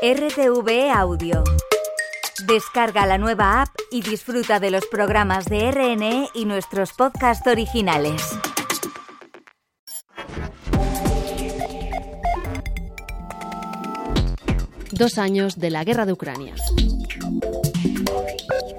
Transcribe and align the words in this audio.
RTV 0.00 0.92
Audio. 0.94 1.42
Descarga 2.46 3.04
la 3.04 3.18
nueva 3.18 3.62
app 3.62 3.70
y 3.90 4.00
disfruta 4.00 4.60
de 4.60 4.70
los 4.70 4.86
programas 4.86 5.46
de 5.46 5.72
RNE 5.72 6.28
y 6.34 6.44
nuestros 6.44 6.92
podcasts 6.92 7.44
originales. 7.48 8.22
Dos 14.92 15.18
años 15.18 15.58
de 15.58 15.70
la 15.70 15.82
guerra 15.82 16.06
de 16.06 16.12
Ucrania. 16.12 16.54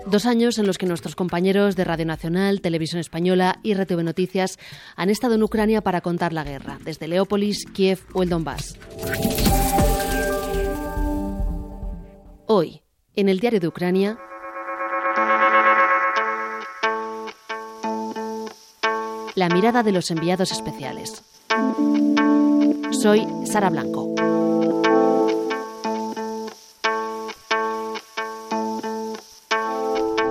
Dos 0.06 0.26
años 0.26 0.58
en 0.58 0.68
los 0.68 0.78
que 0.78 0.86
nuestros 0.86 1.18
compañeros 1.18 1.76
de 1.76 1.84
Radio 1.84 2.06
Nacional, 2.06 2.62
Televisión 2.62 3.02
Española 3.02 3.60
y 3.62 3.74
RTV 3.74 4.04
Noticias 4.06 4.58
han 4.96 5.10
estado 5.10 5.36
en 5.36 5.44
Ucrania 5.44 5.82
para 5.82 6.00
contar 6.00 6.32
la 6.32 6.46
guerra, 6.46 6.80
desde 6.86 7.10
Leópolis, 7.10 7.66
Kiev 7.66 8.00
o 8.14 8.24
el 8.24 8.30
Donbass. 8.30 8.80
Hoy, 12.52 12.82
en 13.16 13.30
el 13.30 13.40
diario 13.40 13.60
de 13.60 13.68
Ucrania, 13.68 14.18
la 19.36 19.50
mirada 19.50 19.84
de 19.84 19.92
los 19.92 20.10
enviados 20.10 20.52
especiales. 20.52 21.24
Soy 22.90 23.28
Sara 23.46 23.70
Blanco. 23.70 24.16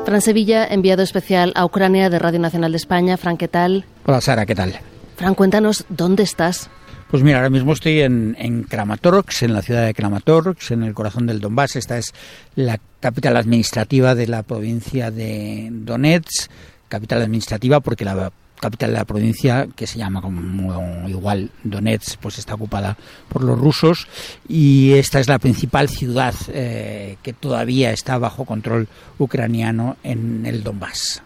Fran 0.05 0.20
Sevilla, 0.20 0.66
enviado 0.66 1.05
especial 1.05 1.52
a 1.55 1.64
Ucrania 1.64 2.10
de 2.10 2.19
Radio 2.19 2.41
Nacional 2.41 2.72
de 2.72 2.78
España. 2.78 3.16
Fran, 3.16 3.36
¿qué 3.36 3.46
tal? 3.46 3.84
Hola 4.06 4.20
Sara, 4.20 4.44
¿qué 4.44 4.56
tal? 4.56 4.74
Fran, 5.14 5.36
cuéntanos, 5.36 5.84
¿dónde 5.88 6.24
estás? 6.24 6.69
Pues 7.10 7.22
mira, 7.22 7.38
ahora 7.38 7.48
mismo 7.48 7.72
estoy 7.72 8.00
en, 8.02 8.36
en, 8.38 8.64
Kramatorsk, 8.64 9.42
en 9.42 9.54
la 9.54 9.62
ciudad 9.62 9.86
de 9.86 9.94
Kramatorsk, 9.94 10.72
en 10.72 10.82
el 10.82 10.92
corazón 10.92 11.26
del 11.26 11.40
Donbass. 11.40 11.76
Esta 11.76 11.96
es 11.96 12.12
la 12.54 12.78
capital 13.00 13.38
administrativa 13.38 14.14
de 14.14 14.27
la 14.27 14.42
provincia 14.42 15.10
de 15.10 15.68
Donetsk, 15.70 16.50
capital 16.88 17.22
administrativa 17.22 17.80
porque 17.80 18.05
la 18.05 18.30
capital 18.60 18.91
de 18.91 18.98
la 18.98 19.05
provincia, 19.05 19.68
que 19.74 19.86
se 19.86 19.98
llama 19.98 20.20
como 20.20 21.08
igual 21.08 21.50
Donetsk, 21.64 22.18
pues 22.20 22.38
está 22.38 22.55
ocupada 22.55 22.96
por 23.28 23.42
los 23.42 23.58
rusos 23.58 24.06
y 24.48 24.92
esta 24.92 25.20
es 25.20 25.28
la 25.28 25.38
principal 25.38 25.88
ciudad 25.88 26.34
eh, 26.48 27.16
que 27.22 27.33
todavía 27.33 27.92
está 27.92 28.18
bajo 28.18 28.44
control 28.44 28.88
ucraniano 29.18 29.96
en 30.02 30.44
el 30.44 30.62
Donbass. 30.62 31.22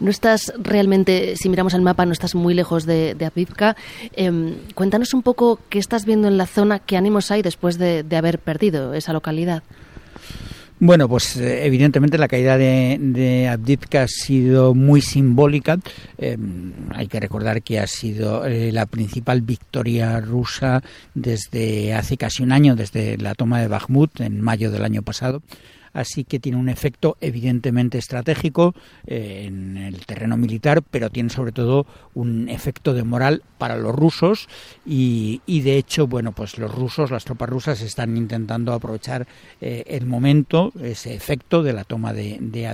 No 0.00 0.10
estás 0.10 0.52
realmente, 0.58 1.36
si 1.36 1.48
miramos 1.48 1.74
el 1.74 1.82
mapa, 1.82 2.06
no 2.06 2.12
estás 2.12 2.34
muy 2.34 2.54
lejos 2.54 2.86
de, 2.86 3.14
de. 3.14 3.30
Eh, 4.14 4.54
cuéntanos 4.74 5.14
un 5.14 5.22
poco 5.22 5.58
qué 5.68 5.78
estás 5.78 6.04
viendo 6.04 6.28
en 6.28 6.38
la 6.38 6.46
zona, 6.46 6.78
qué 6.78 6.96
ánimos 6.96 7.30
hay 7.30 7.42
después 7.42 7.78
de, 7.78 8.04
haber 8.16 8.38
perdido 8.38 8.94
esa 8.94 9.12
localidad. 9.12 9.62
Bueno, 10.82 11.08
pues 11.10 11.36
eh, 11.36 11.66
evidentemente 11.66 12.16
la 12.16 12.26
caída 12.26 12.56
de, 12.56 12.96
de 12.98 13.48
ha 13.98 14.08
sido 14.08 14.74
muy 14.74 15.02
simbólica. 15.02 15.78
Eh, 16.16 16.38
hay 16.94 17.06
que 17.06 17.20
recordar 17.20 17.62
que 17.62 17.78
ha 17.78 17.86
sido 17.86 18.46
eh, 18.46 18.72
la 18.72 18.86
principal 18.86 19.42
victoria 19.42 20.18
rusa 20.20 20.82
desde 21.14 21.92
hace 21.92 22.16
casi 22.16 22.42
un 22.42 22.52
año, 22.52 22.76
desde 22.76 23.18
la 23.18 23.34
toma 23.34 23.60
de 23.60 23.68
Bakhmut 23.68 24.20
en 24.22 24.40
mayo 24.40 24.70
del 24.70 24.84
año 24.84 25.02
pasado 25.02 25.42
así 25.92 26.24
que 26.24 26.38
tiene 26.38 26.58
un 26.58 26.68
efecto 26.68 27.16
evidentemente 27.20 27.98
estratégico 27.98 28.74
eh, 29.06 29.44
en 29.46 29.76
el 29.76 30.06
terreno 30.06 30.36
militar, 30.36 30.82
pero 30.82 31.10
tiene 31.10 31.30
sobre 31.30 31.52
todo 31.52 31.86
un 32.14 32.48
efecto 32.48 32.94
de 32.94 33.02
moral 33.02 33.42
para 33.58 33.76
los 33.76 33.94
rusos. 33.94 34.48
Y, 34.86 35.42
y 35.46 35.60
de 35.60 35.76
hecho, 35.76 36.06
bueno, 36.06 36.32
pues 36.32 36.58
los 36.58 36.74
rusos, 36.74 37.10
las 37.10 37.24
tropas 37.24 37.48
rusas 37.48 37.80
están 37.82 38.16
intentando 38.16 38.72
aprovechar 38.72 39.26
eh, 39.60 39.84
el 39.86 40.06
momento, 40.06 40.72
ese 40.82 41.14
efecto 41.14 41.62
de 41.62 41.72
la 41.72 41.84
toma 41.84 42.12
de, 42.12 42.38
de 42.40 42.70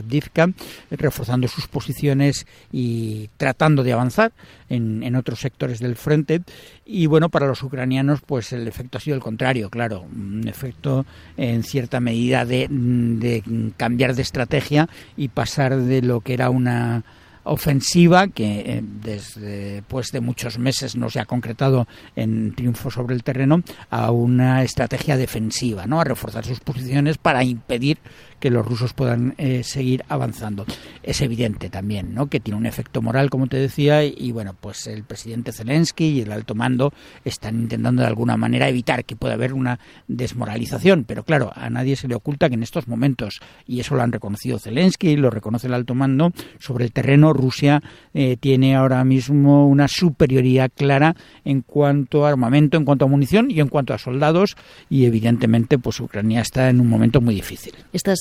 reforzando 0.90 1.48
sus 1.48 1.66
posiciones 1.66 2.46
y 2.72 3.28
tratando 3.36 3.82
de 3.82 3.92
avanzar 3.92 4.32
en, 4.68 5.16
otros 5.16 5.40
sectores 5.40 5.78
del 5.78 5.96
frente 5.96 6.42
y 6.84 7.06
bueno, 7.06 7.28
para 7.28 7.46
los 7.46 7.62
ucranianos 7.62 8.20
pues 8.24 8.52
el 8.52 8.68
efecto 8.68 8.98
ha 8.98 9.00
sido 9.00 9.16
el 9.16 9.22
contrario, 9.22 9.70
claro, 9.70 10.02
un 10.02 10.46
efecto 10.46 11.06
en 11.36 11.62
cierta 11.62 12.00
medida 12.00 12.44
de 12.44 12.68
de 12.68 13.42
cambiar 13.76 14.14
de 14.14 14.22
estrategia 14.22 14.88
y 15.16 15.28
pasar 15.28 15.76
de 15.76 16.02
lo 16.02 16.20
que 16.20 16.34
era 16.34 16.50
una 16.50 17.04
ofensiva 17.46 18.28
que 18.28 18.60
eh, 18.60 18.82
desde 18.82 19.82
pues 19.88 20.10
de 20.12 20.20
muchos 20.20 20.58
meses 20.58 20.96
no 20.96 21.08
se 21.08 21.20
ha 21.20 21.24
concretado 21.24 21.86
en 22.14 22.54
triunfo 22.54 22.90
sobre 22.90 23.14
el 23.14 23.22
terreno 23.22 23.62
a 23.90 24.10
una 24.10 24.62
estrategia 24.62 25.16
defensiva, 25.16 25.86
¿no? 25.86 26.00
A 26.00 26.04
reforzar 26.04 26.44
sus 26.44 26.60
posiciones 26.60 27.18
para 27.18 27.44
impedir 27.44 27.98
que 28.40 28.50
los 28.50 28.66
rusos 28.66 28.92
puedan 28.92 29.34
eh, 29.38 29.62
seguir 29.62 30.04
avanzando. 30.08 30.66
Es 31.02 31.20
evidente 31.20 31.70
también, 31.70 32.14
¿no? 32.14 32.28
Que 32.28 32.40
tiene 32.40 32.58
un 32.58 32.66
efecto 32.66 33.02
moral, 33.02 33.30
como 33.30 33.46
te 33.46 33.56
decía, 33.56 34.04
y, 34.04 34.32
bueno, 34.32 34.54
pues 34.58 34.86
el 34.86 35.04
presidente 35.04 35.52
Zelensky 35.52 36.06
y 36.06 36.20
el 36.20 36.32
alto 36.32 36.54
mando 36.54 36.92
están 37.24 37.60
intentando 37.60 38.02
de 38.02 38.08
alguna 38.08 38.36
manera 38.36 38.68
evitar 38.68 39.04
que 39.04 39.16
pueda 39.16 39.34
haber 39.34 39.52
una 39.52 39.78
desmoralización, 40.08 41.04
pero 41.04 41.24
claro, 41.24 41.52
a 41.54 41.70
nadie 41.70 41.96
se 41.96 42.08
le 42.08 42.14
oculta 42.14 42.48
que 42.48 42.54
en 42.54 42.62
estos 42.62 42.88
momentos, 42.88 43.40
y 43.66 43.80
eso 43.80 43.94
lo 43.94 44.02
han 44.02 44.12
reconocido 44.12 44.58
Zelensky 44.58 45.10
y 45.10 45.16
lo 45.16 45.30
reconoce 45.30 45.66
el 45.66 45.74
alto 45.74 45.94
mando, 45.94 46.32
sobre 46.58 46.84
el 46.84 46.92
terreno 46.92 47.32
Rusia 47.32 47.82
eh, 48.14 48.36
tiene 48.38 48.76
ahora 48.76 49.02
mismo 49.04 49.66
una 49.68 49.88
superioridad 49.88 50.70
clara 50.74 51.14
en 51.44 51.62
cuanto 51.62 52.26
a 52.26 52.30
armamento, 52.30 52.76
en 52.76 52.84
cuanto 52.84 53.04
a 53.04 53.08
munición 53.08 53.50
y 53.50 53.60
en 53.60 53.68
cuanto 53.68 53.94
a 53.94 53.98
soldados, 53.98 54.56
y 54.90 55.06
evidentemente, 55.06 55.78
pues 55.78 56.00
Ucrania 56.00 56.40
está 56.40 56.68
en 56.68 56.80
un 56.80 56.88
momento 56.88 57.20
muy 57.20 57.34
difícil. 57.34 57.74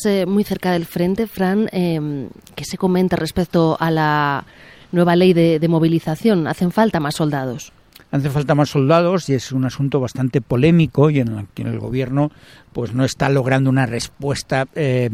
Eh, 0.05 0.25
muy 0.25 0.43
cerca 0.43 0.71
del 0.71 0.85
frente, 0.85 1.27
Fran. 1.27 1.69
Eh, 1.71 2.29
¿Qué 2.55 2.66
se 2.66 2.77
comenta 2.77 3.16
respecto 3.16 3.77
a 3.79 3.91
la 3.91 4.45
nueva 4.91 5.16
ley 5.16 5.33
de, 5.33 5.66
movilización? 5.67 6.47
¿Hacen 6.47 6.71
falta 6.71 6.99
más 6.99 7.16
soldados? 7.16 7.71
Hace 8.11 8.29
falta 8.29 8.55
más 8.55 8.69
soldados 8.69 9.29
y 9.29 9.33
es 9.33 9.51
un 9.51 9.66
asunto 9.66 9.99
bastante 9.99 10.39
polémico 10.41 11.09
y 11.09 11.19
en 11.19 11.47
el 11.57 11.79
gobierno 11.79 12.31
pues 12.75 12.94
no 12.94 13.06
está 13.06 13.30
logrando 13.30 13.69
una 13.69 13.86
respuesta 13.86 14.68
eh, 14.75 15.09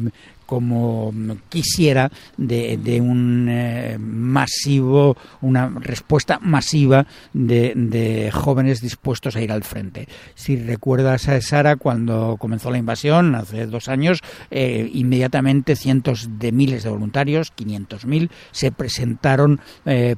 como 0.47 1.13
quisiera 1.47 2.11
de, 2.35 2.99
un 2.99 3.47
eh, 3.49 3.97
masivo, 3.97 5.15
una 5.39 5.69
respuesta 5.79 6.39
masiva 6.41 7.05
de, 7.31 8.29
jóvenes 8.33 8.81
dispuestos 8.81 9.35
a 9.37 9.41
ir 9.41 9.51
al 9.51 9.63
frente. 9.63 10.09
Si 10.35 10.57
recuerdas 10.57 11.29
a 11.29 11.39
Sara 11.39 11.77
cuando 11.77 12.35
comenzó 12.37 12.69
la 12.69 12.79
invasión 12.79 13.35
hace 13.35 13.65
dos 13.67 13.87
años, 13.87 14.19
eh, 14.49 14.89
inmediatamente 14.91 15.77
cientos 15.77 16.27
de 16.37 16.51
miles 16.51 16.83
de 16.83 16.89
voluntarios, 16.89 17.53
500.000, 17.55 18.29
se 18.51 18.71
presentaron 18.73 19.61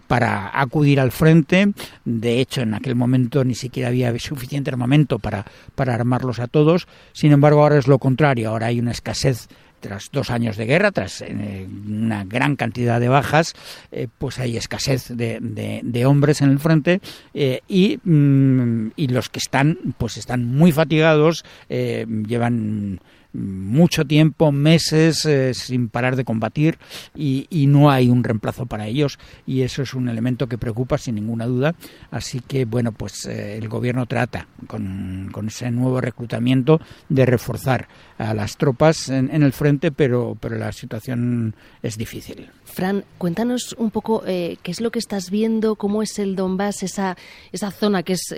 para 0.08 0.60
acudir 0.60 1.00
al 1.00 1.12
frente. 1.12 1.74
De 2.06 2.40
hecho, 2.40 2.62
en 2.62 2.74
aquel 2.74 2.96
momento 2.96 3.44
ni 3.44 3.54
siquiera 3.54 3.90
había 3.90 4.18
suficiente 4.18 4.72
armamento 4.72 5.20
para, 5.20 5.46
para 5.76 5.94
armarlos 5.94 6.40
a 6.40 6.48
todos. 6.48 6.88
Sin 7.12 7.33
embargo, 7.34 7.62
ahora 7.62 7.78
es 7.78 7.88
lo 7.88 8.00
contrario. 8.00 8.50
Ahora 8.50 8.68
hay 8.68 8.80
una 8.80 8.92
escasez 8.92 9.48
tras 9.84 10.10
dos 10.12 10.32
años 10.32 10.56
de 10.56 10.66
guerra, 10.66 10.92
tras 10.92 11.22
eh, 11.22 11.68
una 11.86 12.24
gran 12.24 12.56
cantidad 12.56 13.02
de 13.02 13.10
bajas, 13.10 13.54
eh, 13.92 14.08
pues 14.18 14.40
hay 14.40 14.56
escasez 14.56 15.10
de, 15.10 16.06
hombres 16.08 16.42
en 16.42 16.50
el 16.50 16.60
frente 16.60 17.02
eh, 17.34 17.60
y, 17.68 18.00
mm, 18.04 18.92
y, 18.96 19.08
los 19.08 19.28
que 19.28 19.40
están, 19.40 19.78
pues 19.98 20.16
están 20.18 20.46
muy 20.46 20.72
fatigados, 20.72 21.44
llevan 21.70 23.02
mucho 23.34 24.06
tiempo, 24.06 24.52
meses, 24.52 25.26
eh, 25.26 25.54
sin 25.54 25.90
parar 25.90 26.16
de 26.16 26.24
combatir 26.24 26.78
y, 27.16 27.48
y, 27.50 27.68
no 27.68 27.90
hay 27.90 28.10
un 28.10 28.24
reemplazo 28.24 28.68
para 28.68 28.86
ellos 28.86 29.18
y 29.48 29.62
eso 29.62 29.82
es 29.82 29.94
un 29.96 30.08
elemento 30.08 30.48
que 30.48 30.58
preocupa 30.58 30.98
sin 30.98 31.16
ninguna 31.16 31.48
duda. 31.48 31.76
Así 32.12 32.40
que, 32.40 32.66
bueno, 32.66 32.92
pues 32.92 33.26
eh, 33.26 33.58
el 33.58 33.68
gobierno 33.68 34.06
trata 34.06 34.48
con, 34.68 35.30
con, 35.32 35.48
ese 35.48 35.72
nuevo 35.72 36.00
reclutamiento 36.00 36.80
de 37.10 37.26
reforzar 37.26 37.88
a 38.20 38.34
las 38.34 38.58
tropas 38.58 39.10
en, 39.10 39.32
el 39.32 39.52
frente, 39.52 39.92
pero, 39.92 40.38
pero 40.40 40.58
la 40.58 40.72
situación 40.72 41.56
es 41.82 41.98
difícil. 41.98 42.50
Fran, 42.66 43.04
cuéntanos 43.18 43.76
un 43.78 43.90
poco 43.90 44.24
eh, 44.26 44.58
qué 44.62 44.72
es 44.72 44.80
lo 44.80 44.92
que 44.92 45.00
estás 45.00 45.30
viendo, 45.30 45.76
cómo 45.76 46.04
es 46.04 46.20
el 46.20 46.36
Donbass, 46.36 46.84
esa, 46.84 47.18
esa 47.52 47.72
zona 47.72 48.04
que 48.04 48.14
es 48.14 48.34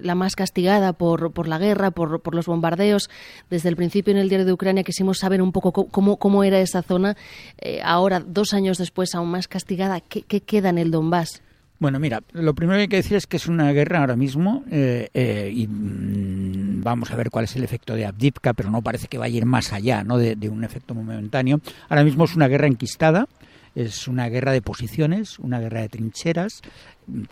la 0.00 0.14
más 0.14 0.36
castigada 0.36 0.94
por, 0.94 1.32
por 1.32 1.48
la 1.48 1.58
guerra, 1.58 1.90
por, 1.90 2.20
por, 2.20 2.34
los 2.34 2.46
bombardeos. 2.46 3.10
Desde 3.50 3.68
el 3.68 3.76
principio 3.76 4.12
en 4.12 4.21
el 4.22 4.28
diario 4.28 4.46
de 4.46 4.52
Ucrania 4.52 4.82
quisimos 4.84 5.18
saber 5.18 5.42
un 5.42 5.52
poco 5.52 5.72
cómo, 5.72 6.16
cómo 6.16 6.44
era 6.44 6.60
esa 6.60 6.82
zona. 6.82 7.16
Eh, 7.58 7.80
ahora, 7.84 8.20
dos 8.20 8.54
años 8.54 8.78
después, 8.78 9.14
aún 9.14 9.30
más 9.30 9.48
castigada, 9.48 10.00
¿qué, 10.00 10.22
qué 10.22 10.40
queda 10.40 10.70
en 10.70 10.78
el 10.78 10.90
Donbass? 10.90 11.42
Bueno, 11.78 11.98
mira, 11.98 12.22
lo 12.32 12.54
primero 12.54 12.76
que 12.78 12.82
hay 12.82 12.88
que 12.88 12.96
decir 12.96 13.16
es 13.16 13.26
que 13.26 13.36
es 13.36 13.48
una 13.48 13.72
guerra 13.72 13.98
ahora 13.98 14.14
mismo 14.14 14.62
eh, 14.70 15.08
eh, 15.14 15.52
y 15.52 15.66
mmm, 15.66 16.80
vamos 16.80 17.10
a 17.10 17.16
ver 17.16 17.28
cuál 17.28 17.46
es 17.46 17.56
el 17.56 17.64
efecto 17.64 17.96
de 17.96 18.06
Abdivka, 18.06 18.52
pero 18.52 18.70
no 18.70 18.82
parece 18.82 19.08
que 19.08 19.18
vaya 19.18 19.34
a 19.34 19.38
ir 19.38 19.46
más 19.46 19.72
allá 19.72 20.04
¿no? 20.04 20.16
de, 20.16 20.36
de 20.36 20.48
un 20.48 20.62
efecto 20.62 20.94
momentáneo. 20.94 21.60
Ahora 21.88 22.04
mismo 22.04 22.24
es 22.24 22.36
una 22.36 22.46
guerra 22.46 22.68
enquistada, 22.68 23.26
es 23.74 24.06
una 24.06 24.28
guerra 24.28 24.52
de 24.52 24.62
posiciones, 24.62 25.40
una 25.40 25.58
guerra 25.58 25.80
de 25.80 25.88
trincheras, 25.88 26.62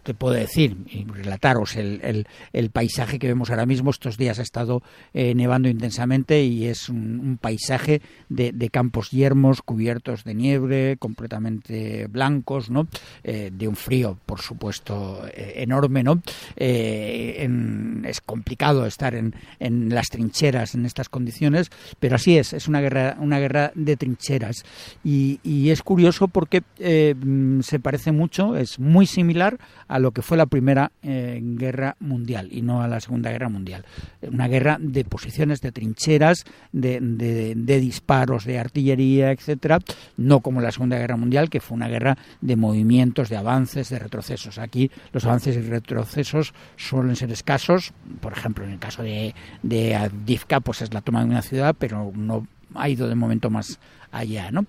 te 0.03 0.15
puedo 0.15 0.35
decir 0.35 0.77
y 0.87 1.05
relataros 1.05 1.77
el, 1.77 2.27
el, 2.53 2.71
paisaje 2.71 3.19
que 3.19 3.29
vemos 3.29 3.51
ahora 3.51 3.67
mismo. 3.67 3.91
Estos 3.91 4.17
días 4.17 4.39
ha 4.39 4.43
estado 4.43 4.83
eh, 5.15 5.35
nevando 5.35 5.69
intensamente 5.69 6.43
y 6.43 6.67
es 6.67 6.89
un, 6.89 7.39
paisaje 7.41 8.03
de, 8.29 8.71
campos 8.71 9.11
yermos 9.11 9.63
cubiertos 9.63 10.25
de 10.25 10.35
nieve, 10.35 10.97
completamente 10.99 12.07
blancos, 12.07 12.71
¿no? 12.71 12.87
Eh, 13.25 13.51
de 13.53 13.69
un 13.69 13.77
frío, 13.77 14.19
por 14.27 14.41
supuesto, 14.41 15.27
eh, 15.35 15.55
enorme, 15.57 16.03
¿no? 16.03 16.23
es 16.57 18.21
complicado 18.21 18.87
estar 18.87 19.15
en, 19.15 19.35
en 19.59 19.89
las 19.95 20.09
trincheras 20.09 20.75
en 20.75 20.87
estas 20.87 21.09
condiciones, 21.09 21.71
pero 21.99 22.17
así 22.17 22.39
es, 22.39 22.53
es 22.53 22.69
una 22.69 22.81
guerra, 22.81 23.17
una 23.19 23.39
guerra 23.39 23.73
de 23.75 23.97
trincheras. 23.97 24.65
Y, 25.05 25.41
y 25.43 25.71
es 25.71 25.83
curioso 25.83 26.29
porque 26.29 26.63
se 26.77 27.81
parece 27.81 28.13
mucho, 28.13 28.57
es 28.57 28.79
muy 28.79 29.07
similar 29.07 29.60
a 29.89 29.99
lo 29.99 30.13
que 30.13 30.23
fue 30.23 30.37
la 30.37 30.47
Primera 30.47 30.93
eh, 31.03 31.41
Guerra 31.43 31.97
Mundial 32.01 32.49
y 32.51 32.63
no 32.63 32.83
a 32.83 32.89
la 32.89 33.01
Segunda 33.01 33.31
Guerra 33.31 33.49
Mundial. 33.49 33.85
Una 34.23 34.49
guerra 34.49 34.79
de 34.81 35.05
posiciones, 35.05 35.61
de 35.61 35.73
trincheras, 35.73 36.45
de, 36.73 37.01
de, 37.01 37.81
disparos 37.81 38.45
de 38.45 38.59
artillería, 38.59 39.33
etcétera, 39.33 39.79
no 40.17 40.41
como 40.41 40.61
la 40.61 40.73
Segunda 40.73 40.99
Guerra 40.99 41.17
Mundial, 41.17 41.51
que 41.51 41.61
fue 41.61 41.77
una 41.77 41.89
guerra 41.89 42.17
de 42.41 42.57
movimientos, 42.57 43.29
de 43.29 43.37
avances, 43.37 43.89
de 43.89 43.99
retrocesos. 43.99 44.59
Aquí 44.59 44.91
los 45.13 45.25
avances 45.25 45.57
y 45.57 45.61
retrocesos 45.61 46.55
suelen 46.77 47.17
ser 47.17 47.31
escasos, 47.33 47.93
por 48.21 48.33
ejemplo, 48.33 48.65
en 48.65 48.73
el 48.73 48.79
caso 48.79 49.03
de, 49.03 49.35
de 49.63 49.95
Adivka, 49.95 50.61
pues 50.61 50.83
es 50.83 50.95
la 50.95 51.01
toma 51.01 51.21
de 51.21 51.31
una 51.31 51.43
ciudad, 51.43 51.75
pero 51.79 52.13
no 52.15 52.47
ha 52.75 52.89
ido 52.89 53.09
de 53.09 53.15
momento 53.15 53.51
más 53.51 53.79
allá, 54.13 54.51
¿no? 54.51 54.67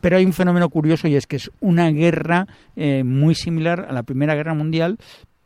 Pero 0.00 0.16
hay 0.16 0.24
un 0.24 0.32
fenómeno 0.32 0.68
curioso 0.68 1.08
y 1.08 1.16
es 1.16 1.26
que 1.26 1.36
es 1.36 1.50
una 1.60 1.90
guerra 1.90 2.46
eh, 2.76 3.02
muy 3.04 3.34
similar 3.34 3.86
a 3.88 3.92
la 3.92 4.02
Primera 4.02 4.34
Guerra 4.34 4.54
Mundial, 4.54 4.98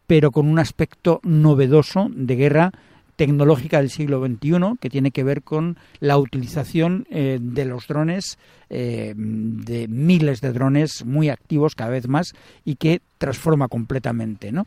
pero 0.06 0.30
con 0.30 0.48
un 0.48 0.58
aspecto 0.58 1.20
novedoso 1.22 2.08
de 2.10 2.36
guerra 2.36 2.72
tecnológica 3.16 3.78
del 3.78 3.90
siglo 3.90 4.26
XXI 4.26 4.78
que 4.80 4.88
tiene 4.88 5.10
que 5.10 5.22
ver 5.22 5.42
con 5.42 5.76
la 6.00 6.16
utilización 6.16 7.06
eh, 7.10 7.38
de 7.40 7.64
los 7.66 7.86
drones, 7.86 8.38
eh, 8.70 9.12
de 9.14 9.88
miles 9.88 10.40
de 10.40 10.52
drones 10.52 11.04
muy 11.04 11.28
activos 11.28 11.74
cada 11.74 11.90
vez 11.90 12.08
más 12.08 12.32
y 12.64 12.76
que 12.76 13.02
transforma 13.18 13.68
completamente, 13.68 14.52
¿no? 14.52 14.64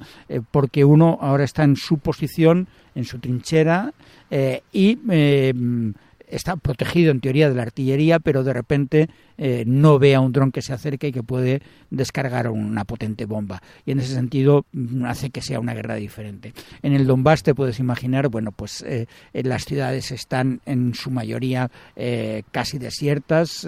porque 0.51 0.86
uno 0.86 1.18
ahora 1.19 1.44
está 1.44 1.63
en 1.63 1.75
su 1.75 1.97
posición, 1.97 2.68
en 2.94 3.06
su 3.06 3.18
trinchera 3.18 3.91
y 4.71 5.00
está 6.28 6.56
protegido 6.56 7.12
en 7.12 7.20
teoría 7.20 7.50
de 7.50 7.56
la 7.56 7.64
artillería, 7.64 8.20
pero 8.20 8.44
de 8.44 8.54
repente 8.54 9.10
eh, 9.38 9.64
no 9.66 10.00
ve 10.00 10.16
a 10.16 10.20
un 10.20 10.31
dron 10.31 10.52
que 10.52 10.62
se 10.62 10.74
acerque 10.74 11.08
y 11.08 11.12
que 11.12 11.24
puede 11.24 11.62
descargar 11.90 12.50
una 12.50 12.86
potente 12.86 13.25
bomba. 13.25 13.62
Y 13.86 13.92
en 13.92 14.00
ese 14.00 14.14
sentido 14.14 14.66
mm, 14.72 15.06
hace 15.06 15.30
que 15.30 15.42
sea 15.42 15.60
una 15.60 15.74
guerra 15.74 15.96
diferente. 15.96 16.54
En 16.81 16.94
el 16.94 17.08
Donbass 17.08 17.44
te 17.44 17.56
puedes 17.56 17.80
imaginar, 17.80 18.30
bueno, 18.30 18.52
pues 18.52 18.84
eh, 18.88 19.08
las 19.34 19.66
ciudades 19.66 20.12
están 20.12 20.62
en 20.66 20.94
su 20.94 21.12
mayoría 21.12 21.70
eh, 21.96 22.44
casi 22.52 22.78
desiertas, 22.78 23.68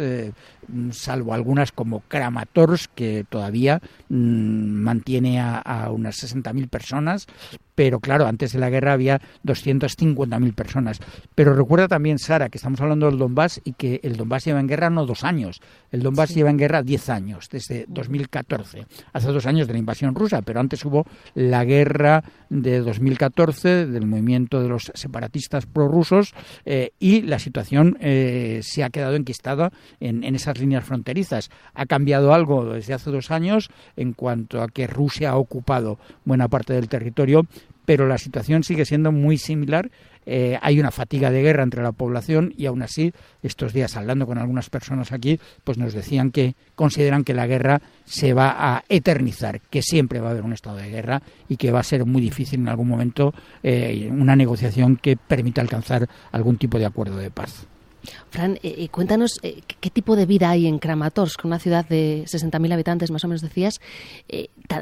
mm, 0.68 0.92
salvo 0.92 1.34
algunas 1.34 1.72
como 1.72 2.02
Kramatorsk, 2.02 2.92
que 2.96 3.26
todavía 3.28 3.82
mm, 4.10 4.16
mantiene 4.16 5.40
a, 5.40 5.58
a 5.58 5.92
unas 5.92 6.16
60.000 6.24 6.70
personas, 6.70 7.28
pero 7.76 8.00
claro, 8.00 8.26
antes 8.26 8.54
de 8.54 8.60
la 8.60 8.70
guerra 8.70 8.94
había 8.94 9.22
250.000 9.44 10.56
personas. 10.56 11.00
Pero 11.36 11.54
recuerda 11.54 11.88
también, 11.88 12.18
Sara, 12.18 12.50
que 12.50 12.58
estamos 12.58 12.82
hablando 12.82 13.06
del 13.06 13.20
Donbass 13.20 13.62
y 13.64 13.74
que 13.74 14.00
el 14.04 14.18
Donbass 14.18 14.46
lleva 14.46 14.60
en 14.60 14.68
guerra 14.68 14.90
no 14.90 15.06
dos 15.06 15.24
años, 15.24 15.62
el 15.92 16.02
Donbass 16.02 16.34
lleva 16.34 16.50
en 16.50 16.58
guerra 16.58 16.82
10 16.82 17.10
años, 17.10 17.50
desde 17.52 17.86
2014, 17.88 18.88
hace 19.14 19.28
dos 19.28 19.46
años 19.46 19.68
de 19.68 19.74
la 19.74 19.80
invasión 19.80 20.16
rusa, 20.16 20.42
pero 20.42 20.60
antes 20.60 20.84
hubo 20.86 21.06
la 21.34 21.64
guerra 21.66 22.24
de 22.50 22.80
2014 22.80 23.88
del 23.88 24.06
movimiento 24.06 24.62
de 24.62 24.70
los 24.70 24.92
separatistas 24.96 25.66
prorrusos 25.66 26.34
eh, 26.66 26.92
y 27.00 27.22
la 27.22 27.40
situación 27.40 27.98
eh, 28.00 28.62
se 28.64 28.84
ha 28.84 28.90
quedado 28.90 29.16
enquistada 29.16 29.72
en, 30.00 30.24
en 30.24 30.36
esas 30.36 30.60
líneas 30.60 30.86
fronterizas. 30.86 31.50
Ha 31.74 31.86
cambiado 31.86 32.34
algo 32.34 32.66
desde 32.74 32.94
hace 32.94 33.12
dos 33.12 33.32
años 33.32 33.70
en 33.96 34.14
cuanto 34.14 34.62
a 34.62 34.68
que 34.68 34.88
Rusia 34.88 35.32
ha 35.32 35.38
ocupado 35.38 36.00
buena 36.24 36.48
parte 36.48 36.74
del 36.74 36.90
territorio, 36.90 37.46
pero 37.86 38.08
la 38.08 38.18
situación 38.18 38.64
sigue 38.64 38.86
siendo 38.86 39.12
muy 39.12 39.38
similar 39.38 39.92
eh, 40.26 40.58
hay 40.62 40.80
una 40.80 40.92
fatiga 40.92 41.30
de 41.30 41.42
guerra 41.42 41.64
entre 41.64 41.84
la 41.84 41.92
población 41.92 42.54
y 42.58 42.66
aún 42.66 42.82
así, 42.82 43.14
estos 43.44 43.74
días 43.74 43.96
hablando 43.96 44.26
con 44.26 44.38
algunas 44.38 44.70
personas 44.70 45.12
aquí, 45.12 45.40
pues 45.64 45.78
nos 45.78 45.94
decían 45.94 46.32
que 46.32 46.56
consideran 46.76 47.24
que 47.24 47.34
la 47.34 47.48
guerra 47.48 47.82
se 48.06 48.34
va 48.34 48.56
a 48.58 48.84
eternizar, 48.90 49.62
que 49.62 49.82
siempre 49.82 50.20
va 50.20 50.30
a 50.30 50.32
haber 50.32 50.44
un 50.44 50.54
estado 50.54 50.78
de 50.78 50.90
guerra 50.90 51.22
y 51.48 51.58
que 51.58 51.72
va 51.72 51.80
a 51.80 51.84
ser 51.84 52.06
muy 52.06 52.22
difícil 52.22 52.60
en 52.60 52.70
algún 52.70 52.88
momento 52.88 53.34
eh, 53.62 54.10
una 54.12 54.36
negociación 54.36 54.98
que 54.98 55.16
permita 55.16 55.62
alcanzar 55.62 56.08
algún 56.32 56.58
tipo 56.58 56.80
de 56.80 56.86
acuerdo 56.86 57.18
de 57.18 57.32
paz. 57.32 57.68
Fran, 58.30 58.56
eh, 58.56 58.76
eh, 58.78 58.90
cuéntanos 58.90 59.40
eh, 59.44 59.62
qué 59.80 59.90
tipo 59.90 60.16
de 60.16 60.26
vida 60.26 60.50
hay 60.50 60.68
en 60.68 60.80
Kramatorsk, 60.80 61.46
una 61.46 61.60
ciudad 61.60 61.88
de 61.88 62.24
60.000 62.26 62.74
habitantes, 62.74 63.12
más 63.12 63.24
o 63.24 63.28
menos 63.28 63.42
decías, 63.42 63.80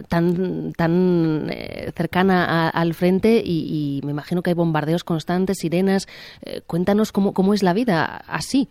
tan, 0.08 0.74
tan 0.74 1.52
cercana 1.96 2.70
al 2.70 2.94
frente 2.94 3.42
y, 3.44 4.02
me 4.04 4.12
imagino 4.12 4.42
que 4.42 4.52
hay 4.52 4.56
bombardeos 4.56 5.04
constantes, 5.04 5.58
sirenas. 5.60 6.08
cuéntanos 6.68 7.12
cómo, 7.12 7.34
cómo 7.34 7.54
es 7.54 7.64
la 7.64 7.74
vida 7.74 8.24
así. 8.28 8.70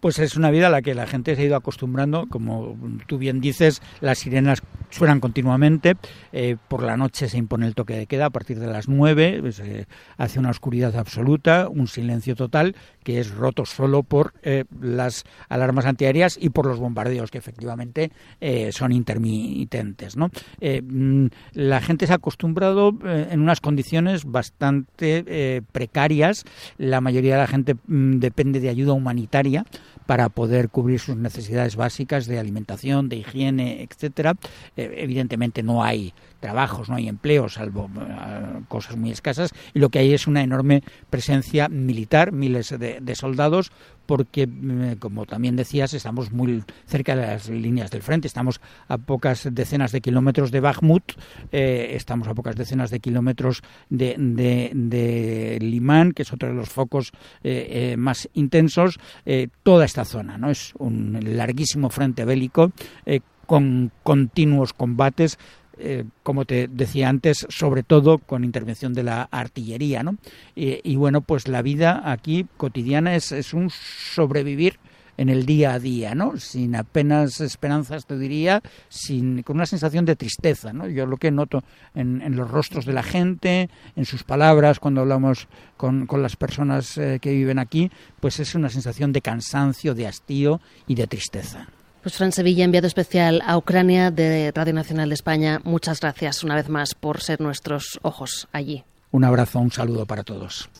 Pues 0.00 0.18
es 0.18 0.36
una 0.36 0.50
vida 0.50 0.68
a 0.68 0.70
la 0.70 0.82
que 0.82 0.94
la 0.94 1.06
gente 1.06 1.36
se 1.36 1.42
ha 1.42 1.44
ido 1.44 1.56
acostumbrando, 1.56 2.26
como 2.28 2.76
tú 3.06 3.18
bien 3.18 3.40
dices, 3.40 3.82
las 4.00 4.18
sirenas 4.18 4.62
suenan 4.90 5.20
continuamente, 5.20 5.96
eh, 6.32 6.56
por 6.68 6.82
la 6.82 6.96
noche 6.96 7.28
se 7.28 7.38
impone 7.38 7.66
el 7.66 7.74
toque 7.74 7.94
de 7.94 8.06
queda 8.06 8.26
a 8.26 8.30
partir 8.30 8.58
de 8.58 8.66
las 8.66 8.88
nueve, 8.88 9.38
pues, 9.40 9.60
eh, 9.60 9.86
hace 10.16 10.38
una 10.38 10.50
oscuridad 10.50 10.96
absoluta, 10.96 11.68
un 11.68 11.86
silencio 11.86 12.34
total 12.34 12.74
que 13.04 13.18
es 13.18 13.30
roto 13.30 13.64
solo 13.64 14.02
por 14.02 14.34
eh, 14.42 14.64
las 14.80 15.24
alarmas 15.48 15.86
antiaéreas 15.86 16.38
y 16.40 16.50
por 16.50 16.66
los 16.66 16.78
bombardeos 16.78 17.30
que 17.30 17.38
efectivamente 17.38 18.10
son 18.72 18.92
intermitentes. 18.92 20.16
¿no? 20.16 20.30
Mm, 20.60 21.26
la 21.52 21.80
gente 21.80 22.06
se 22.06 22.12
ha 22.12 22.16
acostumbrado 22.16 22.92
en 23.04 23.40
unas 23.40 23.60
condiciones 23.60 24.24
bastante 24.24 25.62
precarias, 25.72 26.44
la 26.78 27.00
mayoría 27.00 27.34
de 27.34 27.40
la 27.40 27.46
gente 27.46 27.74
mm, 27.74 28.18
depende 28.18 28.60
de 28.60 28.68
ayuda 28.68 28.92
humanitaria, 28.92 29.64
para 30.06 30.28
poder 30.28 30.68
cubrir 30.68 31.00
sus 31.00 31.16
necesidades 31.16 31.76
básicas 31.76 32.26
de 32.26 32.38
alimentación, 32.38 33.08
de 33.08 33.16
higiene, 33.16 33.82
etcétera. 33.82 34.34
Eh, 34.76 34.94
evidentemente 34.98 35.62
no 35.62 35.82
hay 35.82 36.12
trabajos, 36.40 36.88
no 36.88 36.96
hay 36.96 37.08
empleos, 37.08 37.54
salvo 37.54 37.90
eh, 37.96 38.60
cosas 38.68 38.96
muy 38.96 39.10
escasas, 39.10 39.52
y 39.74 39.78
lo 39.78 39.90
que 39.90 40.00
hay 40.00 40.12
es 40.12 40.26
una 40.26 40.42
enorme 40.42 40.82
presencia 41.10 41.68
militar, 41.68 42.32
miles 42.32 42.74
de 42.78 43.14
soldados, 43.14 43.70
porque, 44.10 44.48
mm, 44.48 44.96
como 44.98 45.24
también 45.24 45.54
decías, 45.54 45.94
estamos 45.94 46.32
muy 46.32 46.64
cerca 46.84 47.14
de 47.14 47.28
las 47.28 47.48
líneas 47.48 47.92
del 47.92 48.02
frente, 48.02 48.26
estamos 48.26 48.60
a 48.88 48.98
pocas 48.98 49.48
decenas 49.52 49.92
de 49.92 50.00
kilómetros 50.00 50.50
de 50.50 50.58
Bakhmut, 50.58 51.12
eh, 51.52 51.92
estamos 51.94 52.26
a 52.26 52.34
pocas 52.34 52.56
decenas 52.56 52.90
de 52.90 52.98
kilómetros 52.98 53.62
de, 53.88 54.16
de, 54.18 55.58
Limán, 55.60 56.10
que 56.10 56.22
es 56.22 56.32
otro 56.32 56.48
de 56.48 56.56
los 56.56 56.68
focos 56.70 57.12
eh, 57.44 57.92
eh, 57.92 57.96
más 57.96 58.28
intensos, 58.34 58.98
toda 59.62 59.84
esta 59.84 60.04
zona, 60.04 60.38
¿no? 60.38 60.50
Es 60.50 60.72
un 60.78 61.16
larguísimo 61.22 61.88
frente 61.88 62.24
bélico 62.24 62.72
con 63.46 63.92
continuos 64.02 64.72
combates 64.72 65.38
eh, 65.80 66.04
como 66.22 66.44
te 66.44 66.68
decía 66.68 67.08
antes, 67.08 67.46
sobre 67.48 67.82
todo 67.82 68.18
con 68.18 68.44
intervención 68.44 68.92
de 68.92 69.02
la 69.02 69.22
artillería, 69.22 70.02
¿no? 70.02 70.16
Y, 70.54 70.96
bueno, 70.96 71.22
pues 71.22 71.48
la 71.48 71.62
vida 71.62 72.02
aquí 72.04 72.46
cotidiana 72.56 73.14
es, 73.14 73.32
es, 73.32 73.54
un 73.54 73.70
sobrevivir 73.70 74.78
en 75.16 75.28
el 75.28 75.46
día 75.46 75.74
a 75.74 75.78
día, 75.78 76.14
¿no? 76.14 76.36
Sin 76.38 76.76
apenas 76.76 77.40
esperanzas, 77.40 78.06
te 78.06 78.18
diría, 78.18 78.62
sin, 78.88 79.42
con 79.42 79.56
una 79.56 79.66
sensación 79.66 80.04
de 80.04 80.16
tristeza, 80.16 80.72
¿no? 80.72 80.88
Yo 80.88 81.06
lo 81.06 81.16
que 81.16 81.30
noto 81.30 81.62
en, 81.94 82.36
los 82.36 82.50
rostros 82.50 82.84
de 82.84 82.92
la 82.92 83.02
gente, 83.02 83.68
en 83.96 84.04
sus 84.04 84.24
palabras, 84.24 84.80
cuando 84.80 85.02
hablamos 85.02 85.48
con, 85.76 86.06
con 86.06 86.22
las 86.22 86.36
personas 86.36 86.96
eh, 86.98 87.18
que 87.20 87.32
viven 87.32 87.58
aquí, 87.58 87.90
pues 88.20 88.40
es 88.40 88.54
una 88.54 88.68
sensación 88.68 89.12
de 89.12 89.20
cansancio, 89.20 89.94
de 89.94 90.06
hastío 90.06 90.60
y 90.86 90.94
de 90.94 91.06
tristeza. 91.06 91.68
Pues 92.02 92.16
Fran 92.16 92.32
Sevilla, 92.32 92.64
enviado 92.64 92.86
especial 92.86 93.42
a 93.44 93.58
Ucrania 93.58 94.10
de 94.10 94.52
Radio 94.54 94.72
Nacional 94.72 95.10
de 95.10 95.14
España, 95.14 95.60
muchas 95.64 96.00
gracias 96.00 96.42
una 96.42 96.54
vez 96.54 96.70
más 96.70 96.94
por 96.94 97.20
ser 97.20 97.42
nuestros 97.42 97.98
ojos 98.02 98.48
allí. 98.52 98.84
Un 99.10 99.24
abrazo, 99.24 99.58
un 99.58 99.70
saludo 99.70 100.06
para 100.06 100.22
todos. 100.22 100.70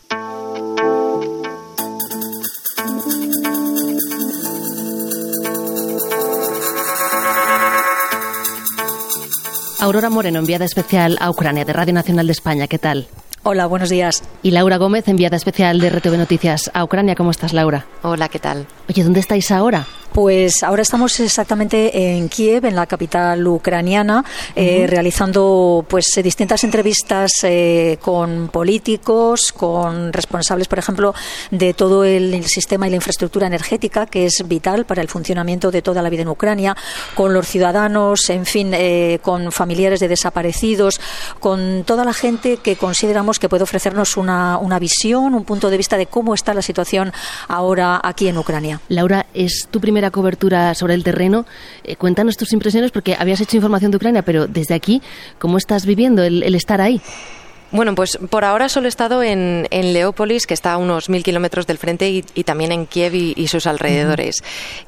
Aurora 9.78 10.08
Moreno, 10.10 10.38
enviada 10.38 10.64
especial 10.64 11.18
a 11.20 11.30
Ucrania 11.30 11.64
de 11.64 11.72
Radio 11.72 11.92
Nacional 11.92 12.26
de 12.26 12.32
España, 12.32 12.66
¿qué 12.66 12.78
tal? 12.78 13.08
Hola, 13.42 13.64
buenos 13.66 13.88
días. 13.88 14.22
Y 14.42 14.50
Laura 14.50 14.76
Gómez, 14.76 15.08
enviada 15.08 15.36
especial 15.36 15.80
de 15.80 15.88
RTV 15.88 16.18
Noticias 16.18 16.70
a 16.74 16.84
Ucrania. 16.84 17.14
¿Cómo 17.14 17.30
estás, 17.30 17.54
Laura? 17.54 17.86
Hola, 18.02 18.28
¿qué 18.28 18.38
tal? 18.38 18.66
Oye, 18.88 19.02
¿dónde 19.02 19.20
estáis 19.20 19.50
ahora? 19.50 19.86
Pues 20.12 20.64
ahora 20.64 20.82
estamos 20.82 21.20
exactamente 21.20 22.16
en 22.16 22.28
Kiev, 22.28 22.64
en 22.64 22.74
la 22.74 22.86
capital 22.86 23.46
ucraniana, 23.46 24.24
eh, 24.56 24.86
realizando 24.88 25.84
pues 25.88 26.06
distintas 26.22 26.64
entrevistas 26.64 27.30
eh, 27.44 27.96
con 28.00 28.48
políticos, 28.48 29.52
con 29.56 30.12
responsables, 30.12 30.66
por 30.66 30.80
ejemplo, 30.80 31.14
de 31.52 31.74
todo 31.74 32.04
el, 32.04 32.44
sistema 32.44 32.86
y 32.86 32.90
la 32.90 32.96
infraestructura 32.96 33.46
energética, 33.46 34.06
que 34.06 34.26
es 34.26 34.42
vital 34.46 34.84
para 34.84 35.02
el 35.02 35.08
funcionamiento 35.08 35.70
de 35.70 35.82
toda 35.82 36.02
la 36.02 36.10
vida 36.10 36.22
en 36.22 36.28
Ucrania, 36.28 36.76
con 37.14 37.32
los 37.32 37.46
ciudadanos, 37.46 38.28
en 38.30 38.46
fin, 38.46 38.72
eh, 38.74 39.20
con 39.22 39.52
familiares 39.52 40.00
de 40.00 40.08
desaparecidos, 40.08 41.00
con 41.38 41.84
toda 41.84 42.04
la 42.04 42.14
gente 42.14 42.56
que 42.56 42.74
consideramos 42.76 43.38
que 43.38 43.48
puede 43.48 43.62
ofrecernos 43.62 44.16
una, 44.16 44.58
una 44.58 44.78
visión, 44.80 45.34
un 45.34 45.44
punto 45.44 45.70
de 45.70 45.76
vista 45.76 45.96
de 45.96 46.06
cómo 46.06 46.34
está 46.34 46.52
la 46.52 46.62
situación 46.62 47.12
ahora 47.46 48.00
aquí 48.02 48.26
en 48.26 48.38
Ucrania. 48.38 48.80
Laura, 48.88 49.26
es 49.34 49.68
tu 49.70 49.80
primera 50.00 50.11
cobertura 50.11 50.75
sobre 50.75 50.95
el 50.95 51.04
terreno. 51.04 51.45
Eh, 51.85 51.97
cuéntanos 51.97 52.38
tus 52.38 52.54
impresiones 52.54 52.90
porque 52.90 53.16
habías 53.19 53.38
hecho 53.42 53.57
información 53.57 53.90
de 53.90 53.99
Ucrania, 53.99 54.23
pero 54.23 54.47
desde 54.47 54.75
aquí, 54.75 55.02
¿cómo 55.38 55.59
estás 55.59 55.85
viviendo 55.85 56.23
el 56.23 56.54
estar 56.54 56.80
ahí? 56.80 57.02
Bueno, 57.72 57.94
pues 57.94 58.18
por 58.30 58.44
ahora 58.44 58.68
solo 58.68 58.86
he 58.86 58.88
estado 58.88 59.22
en, 59.22 59.68
en 59.70 59.92
Leópolis, 59.92 60.46
que 60.46 60.54
está 60.54 60.72
a 60.72 60.76
unos 60.76 61.08
mil 61.08 61.22
kilómetros 61.22 61.68
del 61.68 61.78
frente, 61.78 62.10
y, 62.10 62.22
también 62.42 62.72
en 62.72 62.86
Kiev 62.86 63.14
y, 63.14 63.46
sus 63.46 63.66
alrededores. 63.66 64.42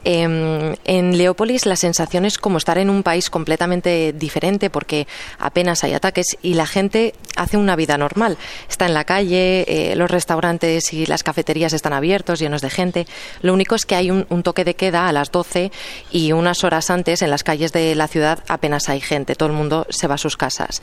Em, 0.05 0.75
en 0.85 1.17
Leópolis 1.17 1.65
la 1.67 1.77
sensación 1.77 2.25
es 2.25 2.39
como 2.39 2.59
estar 2.59 2.79
en 2.79 2.91
un 2.91 3.03
país 3.03 3.31
completamente 3.31 4.13
diferente 4.13 4.71
porque 4.71 5.07
apenas 5.39 5.85
hay 5.85 5.95
ataques 5.95 6.27
y 6.43 6.55
la 6.55 6.67
gente 6.67 7.15
hace 7.37 7.57
una 7.57 7.77
vida 7.77 7.99
normal. 7.99 8.37
Está 8.69 8.87
en 8.87 8.95
la 8.95 9.05
calle, 9.05 9.65
eh, 9.69 9.97
los 9.97 10.11
restaurantes 10.11 10.93
y 10.93 11.07
las 11.07 11.23
cafeterías 11.23 11.73
están 11.73 11.93
abiertos, 11.93 12.41
llenos 12.41 12.63
de 12.63 12.71
gente. 12.71 13.07
Lo 13.43 13.53
único 13.53 13.75
es 13.75 13.87
que 13.87 13.95
hay 13.95 14.11
un, 14.11 14.43
toque 14.43 14.65
de 14.65 14.75
queda 14.75 15.09
a 15.09 15.13
las 15.13 15.31
12 15.31 15.71
y 16.11 16.33
unas 16.33 16.65
horas 16.65 16.91
antes 16.91 17.23
en 17.23 17.31
las 17.31 17.45
calles 17.45 17.73
de 17.73 17.95
la 17.95 18.09
ciudad 18.09 18.41
apenas 18.49 18.89
hay 18.89 19.01
gente. 19.01 19.37
Todo 19.37 19.51
el 19.51 19.55
mundo 19.55 19.87
se 19.89 20.09
va 20.09 20.17
a 20.17 20.19
sus 20.19 20.37
casas. 20.37 20.83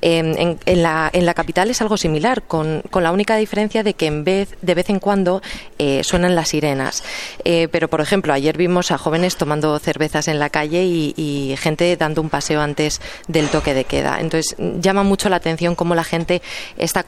Em, 0.00 0.58
en, 0.66 0.82
la, 0.82 1.08
en 1.12 1.24
la 1.24 1.34
capital 1.36 1.70
es 1.70 1.80
algo 1.80 1.96
similar, 1.96 2.42
con, 2.42 2.82
con, 2.90 3.04
la 3.04 3.12
única 3.12 3.36
diferencia 3.36 3.84
de 3.84 3.94
que 3.94 4.06
en 4.06 4.24
vez, 4.24 4.56
de 4.62 4.74
vez 4.74 4.90
en 4.90 4.98
cuando 4.98 5.42
eh, 5.78 6.02
suenan 6.02 6.34
las 6.34 6.48
sirenas. 6.48 7.04
Eh, 7.44 7.68
pero, 7.70 7.88
por 7.88 8.00
ejemplo, 8.00 8.32
ayer 8.32 8.56
vimos 8.56 8.90
a 8.90 8.98
jóvenes 8.98 9.36
tomando 9.36 9.78
cervezas 9.78 10.26
en 10.26 10.38
la 10.38 10.50
calle 10.50 10.84
y, 10.84 11.54
gente 11.58 11.96
dando 11.96 12.22
un 12.22 12.30
paseo 12.30 12.60
antes 12.60 13.00
del 13.28 13.48
toque 13.48 13.74
de 13.74 13.84
queda. 13.84 14.18
Entonces, 14.20 14.56
llama 14.80 15.02
mucho 15.02 15.28
la 15.28 15.36
atención 15.36 15.74
cómo 15.74 15.94
la 15.94 16.04
gente 16.04 16.42
está, 16.76 17.04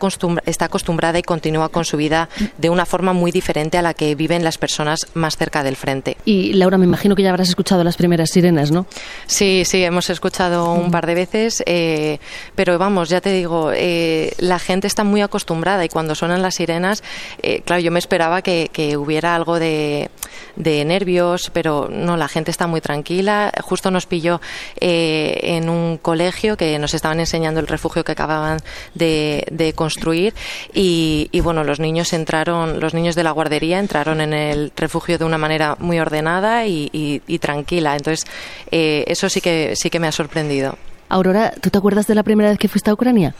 está 0.46 0.64
acostumbrada 0.66 1.18
y 1.18 1.22
continúa 1.22 1.70
con 1.70 1.84
su 1.84 1.96
vida 1.96 2.28
de 2.58 2.70
una 2.70 2.86
forma 2.86 3.12
muy 3.12 3.30
diferente 3.32 3.78
a 3.78 3.82
la 3.82 3.94
que 3.94 4.14
viven 4.14 4.44
las 4.44 4.58
personas 4.58 5.06
más 5.14 5.36
cerca 5.36 5.62
del 5.62 5.76
frente. 5.76 6.16
Y, 6.24 6.52
Laura, 6.52 6.78
me 6.78 6.84
imagino 6.84 7.16
que 7.16 7.22
ya 7.22 7.30
habrás 7.30 7.48
escuchado 7.48 7.82
las 7.84 7.96
primeras 7.96 8.30
sirenas, 8.30 8.70
¿no? 8.70 8.86
Sí, 9.26 9.64
sí, 9.64 9.82
hemos 9.82 10.10
escuchado 10.10 10.72
un 10.72 10.90
par 10.90 11.06
de 11.06 11.14
veces, 11.14 11.62
eh, 11.66 12.18
pero 12.54 12.78
vamos, 12.78 13.08
ya 13.08 13.20
te 13.20 13.32
digo, 13.32 13.72
la 14.38 14.58
gente 14.58 14.86
está 14.86 15.04
muy 15.04 15.22
acostumbrada 15.22 15.84
y 15.84 15.88
cuando 15.88 16.14
suenan 16.14 16.42
las 16.42 16.56
sirenas, 16.56 17.02
eh, 17.42 17.62
claro, 17.64 17.80
yo 17.82 17.90
me 17.90 17.98
esperaba 17.98 18.42
que, 18.42 18.68
hubiera 18.96 19.34
algo 19.34 19.58
de, 19.58 20.10
nervios, 20.56 21.50
pero 21.52 21.88
no, 21.90 22.16
la 22.16 22.28
gente 22.28 22.50
está 22.50 22.66
muy 22.66 22.80
tranquila. 22.80 23.52
Justo 23.62 23.90
nos 23.90 24.06
pilló 24.06 24.40
eh, 24.80 25.38
en 25.42 25.68
un 25.68 25.98
colegio 25.98 26.56
que 26.56 26.78
nos 26.78 26.94
estaban 26.94 27.20
enseñando 27.20 27.60
el 27.60 27.66
refugio 27.66 28.04
que 28.04 28.12
acababan 28.12 28.58
de, 28.94 29.72
construir 29.74 30.34
y, 30.72 31.40
bueno, 31.42 31.64
los 31.64 31.80
niños 31.80 32.12
entraron, 32.12 32.80
los 32.80 32.94
niños 32.94 33.14
de 33.14 33.22
la 33.22 33.30
guardería 33.32 33.78
entraron 33.78 34.20
en 34.20 34.32
el 34.32 34.72
refugio 34.76 35.18
de 35.18 35.24
una 35.24 35.38
manera 35.38 35.76
muy 35.78 35.98
ordenada 35.98 36.66
y, 36.66 37.38
tranquila. 37.40 37.96
Entonces, 37.96 38.26
eh, 38.70 39.04
eso 39.06 39.28
sí 39.28 39.40
que, 39.40 39.74
sí 39.76 39.90
que 39.90 40.00
me 40.00 40.08
ha 40.08 40.12
sorprendido. 40.12 40.76
Aurora, 41.08 41.52
¿tú 41.60 41.70
te 41.70 41.78
acuerdas 41.78 42.06
de 42.06 42.14
la 42.14 42.22
primera 42.22 42.50
vez 42.50 42.58
que 42.58 42.68
fuiste 42.68 42.90
a 42.90 42.94
Ucrania? 42.94 43.34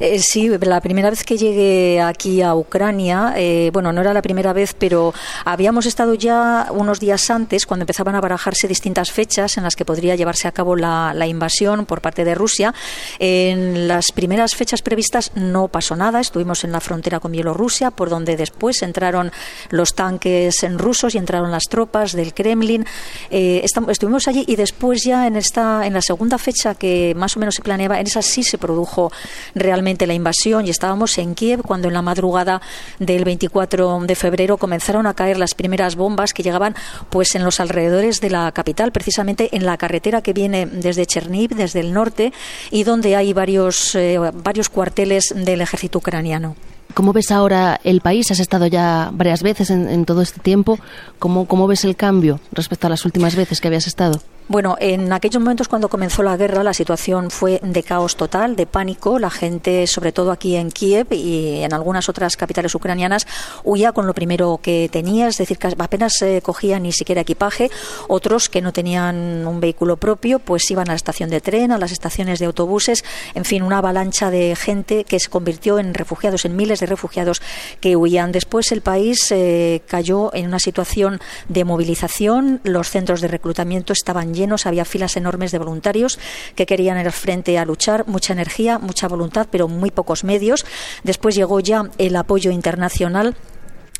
Eh, 0.00 0.18
sí, 0.18 0.48
la 0.48 0.80
primera 0.80 1.10
vez 1.10 1.24
que 1.24 1.36
llegué 1.36 2.00
aquí 2.00 2.42
a 2.42 2.54
Ucrania, 2.54 3.34
eh, 3.36 3.70
bueno, 3.72 3.92
no 3.92 4.00
era 4.00 4.12
la 4.12 4.22
primera 4.22 4.52
vez, 4.52 4.74
pero 4.78 5.14
habíamos 5.44 5.86
estado 5.86 6.14
ya 6.14 6.68
unos 6.70 7.00
días 7.00 7.30
antes, 7.30 7.66
cuando 7.66 7.82
empezaban 7.82 8.14
a 8.14 8.20
barajarse 8.20 8.68
distintas 8.68 9.10
fechas 9.10 9.56
en 9.56 9.64
las 9.64 9.76
que 9.76 9.84
podría 9.84 10.16
llevarse 10.16 10.48
a 10.48 10.52
cabo 10.52 10.76
la, 10.76 11.14
invasión 11.26 11.86
por 11.86 12.02
parte 12.02 12.24
de 12.24 12.34
Rusia. 12.34 12.74
En 13.18 13.88
las 13.88 14.12
primeras 14.12 14.54
fechas 14.54 14.82
previstas 14.82 15.32
no 15.34 15.68
pasó 15.68 15.96
nada, 15.96 16.20
estuvimos 16.20 16.64
en 16.64 16.72
la 16.72 16.80
frontera 16.80 17.18
con 17.18 17.32
Bielorrusia, 17.32 17.90
por 17.90 18.10
donde 18.10 18.36
después 18.36 18.82
entraron 18.82 19.32
los 19.70 19.94
tanques 19.94 20.62
en 20.62 20.78
rusos 20.78 21.14
y 21.14 21.18
entraron 21.18 21.50
las 21.50 21.64
tropas 21.64 22.12
del 22.12 22.34
Kremlin. 22.34 22.84
Eh, 23.30 23.64
estuvimos 23.88 24.28
allí 24.28 24.44
y 24.46 24.56
después 24.56 25.02
ya 25.02 25.26
en 25.26 25.36
esta, 25.36 25.86
en 25.86 25.94
la 25.94 26.02
segunda 26.02 26.36
fecha 26.36 26.74
que 26.74 27.14
más 27.16 27.36
o 27.36 27.40
menos 27.40 27.54
se 27.54 27.62
planeaba, 27.62 27.98
en 28.00 28.06
esa 28.06 28.22
sí 28.22 28.42
se 28.42 28.58
produjo 28.58 29.10
realmente 29.54 30.06
la 30.06 30.14
invasión 30.14 30.66
y 30.66 30.70
estábamos 30.70 31.18
en 31.18 31.34
Kiev 31.34 31.62
cuando 31.62 31.88
en 31.88 31.94
la 31.94 32.02
madrugada 32.02 32.60
del 32.98 33.24
24 33.24 34.00
de 34.00 34.14
febrero 34.14 34.56
comenzaron 34.56 35.06
a 35.06 35.14
caer 35.14 35.38
las 35.38 35.54
primeras 35.54 35.96
bombas 35.96 36.32
que 36.32 36.42
llegaban 36.42 36.74
pues 37.10 37.34
en 37.34 37.44
los 37.44 37.60
alrededores 37.60 38.20
de 38.20 38.30
la 38.30 38.50
capital, 38.52 38.92
precisamente 38.92 39.54
en 39.56 39.66
la 39.66 39.76
carretera 39.76 40.22
que 40.22 40.32
viene 40.32 40.66
desde 40.66 41.06
Cherniv, 41.06 41.54
desde 41.54 41.80
el 41.80 41.92
norte 41.92 42.32
y 42.70 42.84
donde 42.84 43.16
hay 43.16 43.32
varios, 43.32 43.94
eh, 43.94 44.18
varios 44.18 44.68
cuarteles 44.68 45.34
del 45.34 45.60
ejército 45.60 45.98
ucraniano. 45.98 46.56
¿Cómo 46.92 47.12
ves 47.12 47.30
ahora 47.32 47.80
el 47.82 48.00
país? 48.00 48.30
Has 48.30 48.38
estado 48.38 48.66
ya 48.66 49.10
varias 49.12 49.42
veces 49.42 49.70
en, 49.70 49.88
en 49.88 50.04
todo 50.04 50.22
este 50.22 50.40
tiempo. 50.40 50.78
¿Cómo, 51.18 51.46
¿Cómo 51.46 51.66
ves 51.66 51.84
el 51.84 51.96
cambio 51.96 52.40
respecto 52.52 52.86
a 52.86 52.90
las 52.90 53.04
últimas 53.04 53.34
veces 53.34 53.60
que 53.60 53.68
habías 53.68 53.86
estado? 53.86 54.20
Bueno, 54.46 54.76
en 54.78 55.10
aquellos 55.14 55.42
momentos 55.42 55.68
cuando 55.68 55.88
comenzó 55.88 56.22
la 56.22 56.36
guerra 56.36 56.62
la 56.62 56.74
situación 56.74 57.30
fue 57.30 57.60
de 57.62 57.82
caos 57.82 58.16
total, 58.16 58.56
de 58.56 58.66
pánico. 58.66 59.18
La 59.18 59.30
gente, 59.30 59.86
sobre 59.86 60.12
todo 60.12 60.30
aquí 60.30 60.56
en 60.56 60.70
Kiev 60.70 61.06
y 61.12 61.62
en 61.62 61.72
algunas 61.72 62.10
otras 62.10 62.36
capitales 62.36 62.74
ucranianas, 62.74 63.26
huía 63.64 63.92
con 63.92 64.06
lo 64.06 64.12
primero 64.12 64.60
que 64.62 64.90
tenía, 64.92 65.28
es 65.28 65.38
decir, 65.38 65.56
que 65.56 65.68
apenas 65.78 66.12
se 66.18 66.42
cogía 66.42 66.78
ni 66.78 66.92
siquiera 66.92 67.22
equipaje. 67.22 67.70
Otros 68.06 68.50
que 68.50 68.60
no 68.60 68.74
tenían 68.74 69.46
un 69.46 69.60
vehículo 69.60 69.96
propio, 69.96 70.40
pues 70.40 70.70
iban 70.70 70.90
a 70.90 70.92
la 70.92 70.96
estación 70.96 71.30
de 71.30 71.40
tren, 71.40 71.72
a 71.72 71.78
las 71.78 71.90
estaciones 71.90 72.38
de 72.38 72.44
autobuses, 72.44 73.02
en 73.34 73.46
fin, 73.46 73.62
una 73.62 73.78
avalancha 73.78 74.30
de 74.30 74.56
gente 74.56 75.04
que 75.04 75.20
se 75.20 75.30
convirtió 75.30 75.78
en 75.78 75.94
refugiados, 75.94 76.44
en 76.44 76.54
miles 76.54 76.80
de 76.80 76.86
refugiados 76.86 77.40
que 77.80 77.96
huían. 77.96 78.30
Después 78.30 78.72
el 78.72 78.82
país 78.82 79.26
eh, 79.30 79.80
cayó 79.88 80.34
en 80.34 80.48
una 80.48 80.58
situación 80.58 81.18
de 81.48 81.64
movilización, 81.64 82.60
los 82.62 82.90
centros 82.90 83.22
de 83.22 83.28
reclutamiento 83.28 83.94
estaban 83.94 84.33
llenos, 84.34 84.66
había 84.66 84.84
filas 84.84 85.16
enormes 85.16 85.52
de 85.52 85.58
voluntarios 85.58 86.18
que 86.54 86.66
querían 86.66 86.98
ir 86.98 87.06
al 87.06 87.12
frente 87.12 87.58
a 87.58 87.64
luchar, 87.64 88.06
mucha 88.06 88.32
energía, 88.32 88.78
mucha 88.78 89.08
voluntad, 89.08 89.46
pero 89.50 89.68
muy 89.68 89.90
pocos 89.90 90.24
medios. 90.24 90.66
Después 91.02 91.34
llegó 91.34 91.60
ya 91.60 91.90
el 91.98 92.16
apoyo 92.16 92.50
internacional 92.50 93.36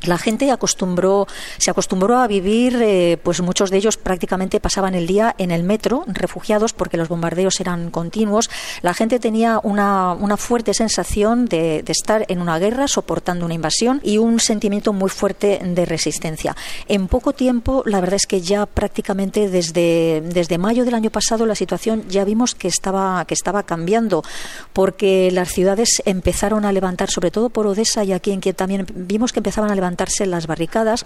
la 0.06 0.18
gente 0.18 0.50
acostumbró, 0.50 1.26
se 1.58 1.70
acostumbró 1.70 2.18
a 2.18 2.26
vivir, 2.26 2.78
eh, 2.80 3.18
pues 3.22 3.40
muchos 3.40 3.70
de 3.70 3.78
ellos 3.78 3.96
prácticamente 3.96 4.60
pasaban 4.60 4.94
el 4.94 5.06
día 5.06 5.34
en 5.38 5.50
el 5.50 5.62
metro, 5.62 6.04
refugiados, 6.06 6.72
porque 6.72 6.96
los 6.96 7.08
bombardeos 7.08 7.60
eran 7.60 7.90
continuos. 7.90 8.50
La 8.82 8.94
gente 8.94 9.18
tenía 9.18 9.60
una, 9.62 10.16
fuerte 10.36 10.74
sensación 10.74 11.46
de, 11.46 11.84
estar 11.86 12.24
en 12.28 12.40
una 12.40 12.58
guerra, 12.58 12.88
soportando 12.88 13.44
una 13.44 13.54
invasión 13.54 14.00
y 14.02 14.18
un 14.18 14.40
sentimiento 14.40 14.92
muy 14.92 15.10
fuerte 15.10 15.60
de 15.64 15.84
resistencia. 15.84 16.56
En 16.88 17.08
poco 17.08 17.32
tiempo, 17.32 17.82
la 17.86 18.00
verdad 18.00 18.16
es 18.16 18.26
que 18.26 18.40
ya 18.40 18.66
prácticamente 18.66 19.48
desde, 19.48 20.58
mayo 20.58 20.84
del 20.84 20.94
año 20.94 21.10
pasado 21.10 21.46
la 21.46 21.54
situación 21.54 22.04
ya 22.08 22.24
vimos 22.24 22.54
que 22.54 22.68
estaba, 22.68 23.24
que 23.26 23.34
estaba 23.34 23.62
cambiando, 23.62 24.22
porque 24.72 25.30
las 25.32 25.50
ciudades 25.50 26.02
empezaron 26.04 26.64
a 26.64 26.72
levantar, 26.72 27.10
sobre 27.10 27.30
todo 27.30 27.48
por 27.48 27.66
Odessa 27.66 28.04
y 28.04 28.12
aquí 28.12 28.32
en 28.32 28.40
que 28.40 28.52
también 28.52 28.86
vimos 28.94 29.32
que 29.32 29.40
empezaban 29.40 29.70
a 29.70 29.74
levantar 29.74 29.93
levantarse 29.94 30.26
las 30.26 30.46
barricadas, 30.46 31.04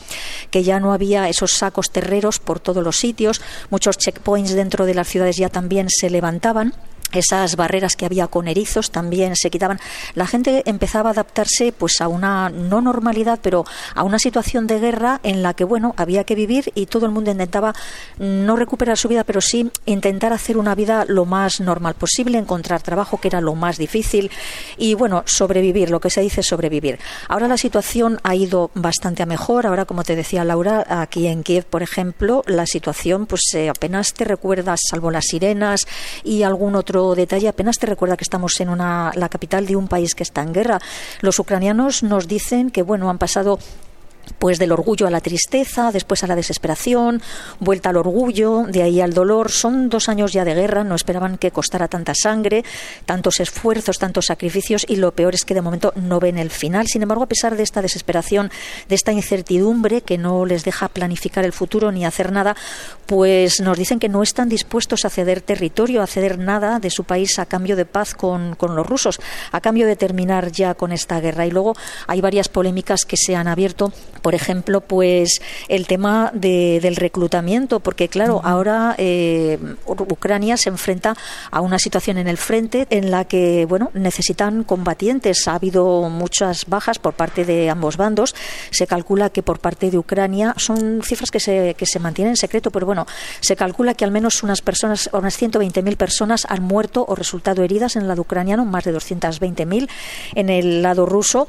que 0.50 0.62
ya 0.62 0.80
no 0.80 0.92
había 0.92 1.28
esos 1.28 1.52
sacos 1.52 1.90
terreros 1.90 2.38
por 2.38 2.58
todos 2.58 2.82
los 2.82 2.96
sitios, 2.96 3.40
muchos 3.70 3.98
checkpoints 3.98 4.54
dentro 4.54 4.86
de 4.86 4.94
las 4.94 5.08
ciudades 5.08 5.36
ya 5.36 5.50
también 5.50 5.88
se 5.90 6.08
levantaban 6.08 6.72
esas 7.12 7.56
barreras 7.56 7.96
que 7.96 8.06
había 8.06 8.26
con 8.26 8.48
erizos 8.48 8.90
también 8.90 9.34
se 9.36 9.50
quitaban. 9.50 9.80
La 10.14 10.26
gente 10.26 10.62
empezaba 10.66 11.10
a 11.10 11.12
adaptarse 11.12 11.72
pues 11.72 12.00
a 12.00 12.08
una 12.08 12.48
no 12.50 12.80
normalidad, 12.80 13.38
pero 13.42 13.64
a 13.94 14.02
una 14.02 14.18
situación 14.18 14.66
de 14.66 14.80
guerra 14.80 15.20
en 15.22 15.42
la 15.42 15.54
que 15.54 15.64
bueno, 15.64 15.94
había 15.96 16.24
que 16.24 16.34
vivir 16.34 16.72
y 16.74 16.86
todo 16.86 17.06
el 17.06 17.12
mundo 17.12 17.30
intentaba 17.30 17.74
no 18.18 18.56
recuperar 18.56 18.98
su 18.98 19.08
vida, 19.08 19.24
pero 19.24 19.40
sí 19.40 19.70
intentar 19.86 20.32
hacer 20.32 20.58
una 20.58 20.74
vida 20.74 21.04
lo 21.06 21.24
más 21.24 21.60
normal 21.60 21.94
posible, 21.94 22.38
encontrar 22.38 22.82
trabajo 22.82 23.18
que 23.18 23.28
era 23.28 23.40
lo 23.40 23.54
más 23.54 23.78
difícil 23.78 24.30
y 24.76 24.94
bueno, 24.94 25.22
sobrevivir, 25.26 25.90
lo 25.90 26.00
que 26.00 26.10
se 26.10 26.20
dice 26.20 26.42
sobrevivir. 26.42 26.98
Ahora 27.28 27.48
la 27.48 27.56
situación 27.56 28.18
ha 28.22 28.34
ido 28.34 28.70
bastante 28.74 29.22
a 29.22 29.26
mejor, 29.26 29.66
ahora 29.66 29.84
como 29.84 30.04
te 30.04 30.16
decía 30.16 30.44
Laura, 30.44 30.84
aquí 30.88 31.26
en 31.26 31.42
Kiev, 31.42 31.64
por 31.64 31.82
ejemplo, 31.82 32.42
la 32.46 32.66
situación 32.66 33.26
pues 33.26 33.42
eh, 33.54 33.68
apenas 33.68 34.14
te 34.14 34.24
recuerdas 34.24 34.80
salvo 34.88 35.10
las 35.10 35.26
sirenas 35.26 35.86
y 36.24 36.42
algún 36.42 36.76
otro 36.76 36.97
otro 36.98 37.14
detalle 37.14 37.48
apenas 37.48 37.78
te 37.78 37.86
recuerda 37.86 38.16
que 38.16 38.24
estamos 38.24 38.60
en 38.60 38.68
una, 38.68 39.12
la 39.14 39.28
capital 39.28 39.66
de 39.66 39.76
un 39.76 39.88
país 39.88 40.14
que 40.14 40.22
está 40.22 40.42
en 40.42 40.52
guerra. 40.52 40.78
Los 41.20 41.38
ucranianos 41.38 42.02
nos 42.02 42.28
dicen 42.28 42.70
que, 42.70 42.82
bueno, 42.82 43.10
han 43.10 43.18
pasado 43.18 43.58
pues 44.38 44.58
del 44.58 44.72
orgullo 44.72 45.06
a 45.06 45.10
la 45.10 45.20
tristeza, 45.20 45.92
después 45.92 46.22
a 46.24 46.26
la 46.26 46.36
desesperación, 46.36 47.22
vuelta 47.60 47.90
al 47.90 47.96
orgullo, 47.96 48.64
de 48.68 48.82
ahí 48.82 49.00
al 49.00 49.14
dolor. 49.14 49.50
Son 49.50 49.88
dos 49.88 50.08
años 50.08 50.32
ya 50.32 50.44
de 50.44 50.54
guerra, 50.54 50.84
no 50.84 50.94
esperaban 50.94 51.38
que 51.38 51.50
costara 51.50 51.88
tanta 51.88 52.14
sangre, 52.14 52.64
tantos 53.06 53.40
esfuerzos, 53.40 53.98
tantos 53.98 54.26
sacrificios 54.26 54.84
y 54.88 54.96
lo 54.96 55.12
peor 55.12 55.34
es 55.34 55.44
que 55.44 55.54
de 55.54 55.62
momento 55.62 55.92
no 55.96 56.20
ven 56.20 56.38
el 56.38 56.50
final. 56.50 56.86
Sin 56.86 57.02
embargo, 57.02 57.24
a 57.24 57.28
pesar 57.28 57.56
de 57.56 57.62
esta 57.62 57.82
desesperación, 57.82 58.50
de 58.88 58.94
esta 58.94 59.12
incertidumbre 59.12 60.02
que 60.02 60.18
no 60.18 60.46
les 60.46 60.64
deja 60.64 60.88
planificar 60.88 61.44
el 61.44 61.52
futuro 61.52 61.92
ni 61.92 62.04
hacer 62.04 62.32
nada, 62.32 62.56
pues 63.06 63.60
nos 63.60 63.78
dicen 63.78 63.98
que 63.98 64.08
no 64.08 64.22
están 64.22 64.48
dispuestos 64.48 65.04
a 65.04 65.10
ceder 65.10 65.40
territorio, 65.40 66.02
a 66.02 66.06
ceder 66.06 66.38
nada 66.38 66.78
de 66.78 66.90
su 66.90 67.04
país 67.04 67.38
a 67.38 67.46
cambio 67.46 67.76
de 67.76 67.84
paz 67.84 68.14
con, 68.14 68.54
con 68.54 68.76
los 68.76 68.86
rusos, 68.86 69.20
a 69.52 69.60
cambio 69.60 69.86
de 69.86 69.96
terminar 69.96 70.52
ya 70.52 70.74
con 70.74 70.92
esta 70.92 71.20
guerra. 71.20 71.46
Y 71.46 71.50
luego 71.50 71.74
hay 72.06 72.20
varias 72.20 72.48
polémicas 72.48 73.04
que 73.04 73.16
se 73.16 73.36
han 73.36 73.48
abierto 73.48 73.92
por 74.28 74.34
ejemplo, 74.34 74.82
pues 74.82 75.40
el 75.68 75.86
tema 75.86 76.30
del 76.34 76.96
reclutamiento, 76.96 77.80
porque 77.80 78.08
claro, 78.08 78.42
ahora 78.44 78.94
eh, 78.98 79.58
Ucrania 79.86 80.58
se 80.58 80.68
enfrenta 80.68 81.16
a 81.50 81.62
una 81.62 81.78
situación 81.78 82.18
en 82.18 82.28
el 82.28 82.36
frente 82.36 82.86
en 82.90 83.10
la 83.10 83.24
que, 83.24 83.64
bueno, 83.64 83.90
necesitan 83.94 84.64
combatientes. 84.64 85.48
Ha 85.48 85.54
habido 85.54 86.10
muchas 86.10 86.66
bajas 86.66 86.98
por 86.98 87.14
parte 87.14 87.46
de 87.46 87.70
ambos 87.70 87.96
bandos. 87.96 88.34
Se 88.70 88.86
calcula 88.86 89.30
que 89.30 89.42
por 89.42 89.60
parte 89.60 89.90
de 89.90 89.96
Ucrania 89.96 90.52
son 90.58 91.00
cifras 91.02 91.30
que 91.30 91.40
se, 91.40 91.72
que 91.72 91.86
se 91.86 91.98
mantienen 91.98 92.32
en 92.32 92.36
secreto, 92.36 92.70
pero 92.70 92.84
bueno, 92.84 93.06
se 93.40 93.56
calcula 93.56 93.94
que 93.94 94.04
al 94.04 94.10
menos 94.10 94.42
unas 94.42 94.60
personas, 94.60 95.08
unas 95.14 95.40
120.000 95.40 95.96
personas 95.96 96.46
han 96.50 96.62
muerto 96.62 97.02
o 97.08 97.14
resultado 97.14 97.62
heridas 97.62 97.96
en 97.96 98.02
el 98.02 98.08
lado 98.08 98.20
ucraniano, 98.20 98.66
más 98.66 98.84
de 98.84 98.94
220.000 98.94 99.88
en 100.34 100.50
el 100.50 100.82
lado 100.82 101.06
ruso 101.06 101.48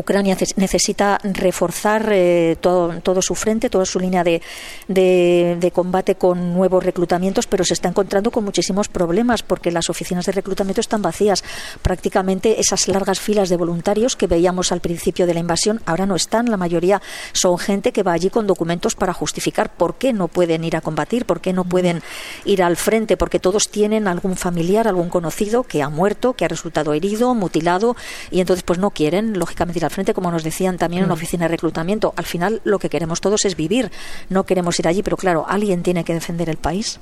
Ucrania 0.00 0.36
necesita 0.56 1.18
reforzar 1.22 2.08
eh, 2.12 2.56
todo, 2.60 3.00
todo, 3.00 3.22
su 3.22 3.34
frente, 3.34 3.70
toda 3.70 3.84
su 3.84 4.00
línea 4.00 4.24
de, 4.24 4.40
de, 4.88 5.70
combate 5.72 6.14
con 6.14 6.54
nuevos 6.54 6.84
reclutamientos, 6.84 7.46
pero 7.46 7.64
se 7.64 7.74
está 7.74 7.88
encontrando 7.88 8.30
con 8.30 8.44
muchísimos 8.44 8.88
problemas 8.88 9.42
porque 9.42 9.70
las 9.70 9.90
oficinas 9.90 10.26
de 10.26 10.32
reclutamiento 10.32 10.80
están 10.80 11.02
vacías. 11.02 11.44
Prácticamente 11.82 12.60
esas 12.60 12.88
largas 12.88 13.20
filas 13.20 13.48
de 13.48 13.56
voluntarios 13.56 14.16
que 14.16 14.26
veíamos 14.26 14.72
al 14.72 14.80
principio 14.80 15.26
de 15.26 15.34
la 15.34 15.40
invasión 15.40 15.80
ahora 15.86 16.06
no 16.06 16.16
están. 16.16 16.50
La 16.50 16.56
mayoría 16.56 17.02
son 17.32 17.58
gente 17.58 17.92
que 17.92 18.02
va 18.02 18.12
allí 18.12 18.30
con 18.30 18.46
documentos 18.46 18.94
para 18.94 19.12
justificar 19.12 19.74
por 19.74 19.96
qué 19.96 20.12
no 20.12 20.28
pueden 20.28 20.64
ir 20.64 20.76
a 20.76 20.80
combatir, 20.80 21.26
por 21.26 21.40
qué 21.40 21.52
no 21.52 21.64
pueden 21.64 22.02
ir 22.44 22.62
al 22.62 22.76
frente, 22.76 23.16
porque 23.16 23.40
todos 23.40 23.68
tienen 23.68 24.08
algún 24.08 24.36
familiar, 24.36 24.88
algún 24.88 25.08
conocido 25.08 25.62
que 25.62 25.82
ha 25.82 25.88
muerto, 25.88 26.34
que 26.34 26.44
ha 26.44 26.48
resultado 26.48 26.92
herido, 26.94 27.34
mutilado 27.34 27.96
y 28.30 28.40
entonces 28.40 28.62
pues 28.62 28.78
no 28.78 28.90
quieren, 28.90 29.38
lógicamente, 29.38 29.83
al 29.84 29.90
frente, 29.90 30.14
como 30.14 30.30
nos 30.30 30.42
decían 30.42 30.78
también 30.78 31.02
en 31.02 31.08
la 31.08 31.14
mm. 31.14 31.18
oficina 31.18 31.44
de 31.44 31.48
reclutamiento. 31.48 32.14
Al 32.16 32.24
final 32.24 32.60
lo 32.64 32.78
que 32.78 32.88
queremos 32.88 33.20
todos 33.20 33.44
es 33.44 33.56
vivir, 33.56 33.90
no 34.28 34.44
queremos 34.44 34.78
ir 34.78 34.88
allí, 34.88 35.02
pero 35.02 35.16
claro, 35.16 35.44
alguien 35.48 35.82
tiene 35.82 36.04
que 36.04 36.14
defender 36.14 36.48
el 36.48 36.56
país. 36.56 36.98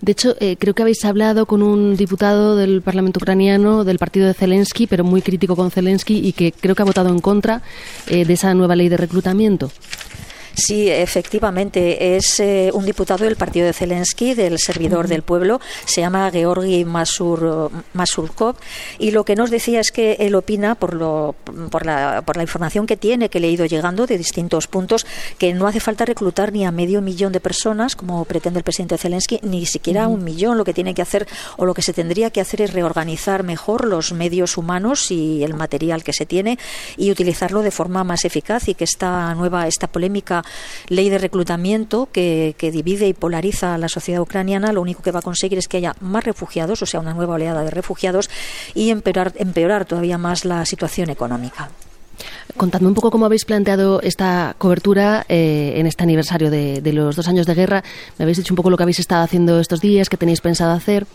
De 0.00 0.12
hecho, 0.12 0.34
eh, 0.40 0.56
creo 0.58 0.74
que 0.74 0.82
habéis 0.82 1.04
hablado 1.04 1.46
con 1.46 1.62
un 1.62 1.96
diputado 1.96 2.56
del 2.56 2.82
Parlamento 2.82 3.20
ucraniano 3.20 3.84
del 3.84 3.98
partido 3.98 4.26
de 4.26 4.34
Zelensky, 4.34 4.88
pero 4.88 5.04
muy 5.04 5.22
crítico 5.22 5.54
con 5.54 5.70
Zelensky 5.70 6.18
y 6.18 6.32
que 6.32 6.50
creo 6.52 6.74
que 6.74 6.82
ha 6.82 6.84
votado 6.84 7.10
en 7.10 7.20
contra 7.20 7.62
eh, 8.08 8.24
de 8.24 8.32
esa 8.32 8.52
nueva 8.54 8.74
ley 8.74 8.88
de 8.88 8.96
reclutamiento. 8.96 9.70
Sí, 10.56 10.88
efectivamente, 10.90 12.16
es 12.16 12.40
eh, 12.40 12.70
un 12.72 12.86
diputado 12.86 13.24
del 13.24 13.36
partido 13.36 13.66
de 13.66 13.74
Zelensky, 13.74 14.32
del 14.32 14.58
servidor 14.58 15.06
del 15.06 15.20
pueblo, 15.20 15.60
se 15.84 16.00
llama 16.00 16.30
Georgi 16.30 16.86
Masur, 16.86 17.70
Masurkov, 17.92 18.56
y 18.98 19.10
lo 19.10 19.26
que 19.26 19.36
nos 19.36 19.50
decía 19.50 19.80
es 19.80 19.92
que 19.92 20.14
él 20.18 20.34
opina, 20.34 20.74
por, 20.74 20.94
lo, 20.94 21.34
por, 21.70 21.84
la, 21.84 22.22
por 22.24 22.38
la 22.38 22.42
información 22.42 22.86
que 22.86 22.96
tiene, 22.96 23.28
que 23.28 23.38
le 23.38 23.48
he 23.48 23.50
ido 23.50 23.66
llegando 23.66 24.06
de 24.06 24.16
distintos 24.16 24.66
puntos, 24.66 25.06
que 25.36 25.52
no 25.52 25.66
hace 25.66 25.78
falta 25.78 26.06
reclutar 26.06 26.54
ni 26.54 26.64
a 26.64 26.70
medio 26.70 27.02
millón 27.02 27.32
de 27.32 27.40
personas, 27.40 27.94
como 27.94 28.24
pretende 28.24 28.60
el 28.60 28.64
presidente 28.64 28.96
Zelensky, 28.96 29.40
ni 29.42 29.66
siquiera 29.66 30.08
un 30.08 30.24
millón. 30.24 30.56
Lo 30.56 30.64
que 30.64 30.72
tiene 30.72 30.94
que 30.94 31.02
hacer 31.02 31.28
o 31.58 31.66
lo 31.66 31.74
que 31.74 31.82
se 31.82 31.92
tendría 31.92 32.30
que 32.30 32.40
hacer 32.40 32.62
es 32.62 32.72
reorganizar 32.72 33.42
mejor 33.42 33.84
los 33.84 34.12
medios 34.12 34.56
humanos 34.56 35.10
y 35.10 35.44
el 35.44 35.52
material 35.52 36.02
que 36.02 36.14
se 36.14 36.24
tiene 36.24 36.58
y 36.96 37.10
utilizarlo 37.10 37.60
de 37.60 37.70
forma 37.70 38.04
más 38.04 38.24
eficaz 38.24 38.68
y 38.68 38.74
que 38.74 38.84
esta 38.84 39.34
nueva, 39.34 39.66
esta 39.66 39.86
polémica 39.86 40.44
ley 40.88 41.08
de 41.08 41.18
reclutamiento 41.18 42.08
que, 42.12 42.54
divide 42.60 43.06
y 43.08 43.14
polariza 43.14 43.74
a 43.74 43.78
la 43.78 43.88
sociedad 43.88 44.20
ucraniana, 44.20 44.72
lo 44.72 44.82
único 44.82 45.02
que 45.02 45.12
va 45.12 45.20
a 45.20 45.22
conseguir 45.22 45.58
es 45.58 45.68
que 45.68 45.78
haya 45.78 45.94
más 46.00 46.24
refugiados, 46.24 46.82
o 46.82 46.86
sea, 46.86 47.00
una 47.00 47.14
nueva 47.14 47.34
oleada 47.34 47.64
de 47.64 47.70
refugiados, 47.70 48.30
y 48.74 48.90
empeorar, 48.90 49.32
empeorar 49.36 49.84
todavía 49.84 50.18
más 50.18 50.44
la 50.44 50.64
situación 50.66 51.10
económica. 51.10 51.70
Contadme 52.56 52.88
un 52.88 52.94
poco 52.94 53.10
cómo 53.10 53.26
habéis 53.26 53.44
planteado 53.44 54.00
esta 54.00 54.54
cobertura 54.56 55.26
eh, 55.28 55.74
en 55.76 55.86
este 55.86 56.04
aniversario 56.04 56.50
de, 56.50 56.80
de, 56.80 56.92
los 56.92 57.14
dos 57.14 57.28
años 57.28 57.46
de 57.46 57.54
guerra. 57.54 57.84
Me 58.18 58.22
habéis 58.22 58.38
dicho 58.38 58.54
un 58.54 58.56
poco 58.56 58.70
lo 58.70 58.76
que 58.76 58.84
habéis 58.84 58.98
estado 58.98 59.22
haciendo 59.22 59.60
estos 59.60 59.80
días, 59.80 60.08
qué 60.08 60.16
tenéis 60.16 60.40
pensado 60.40 60.72
hacer. 60.72 61.06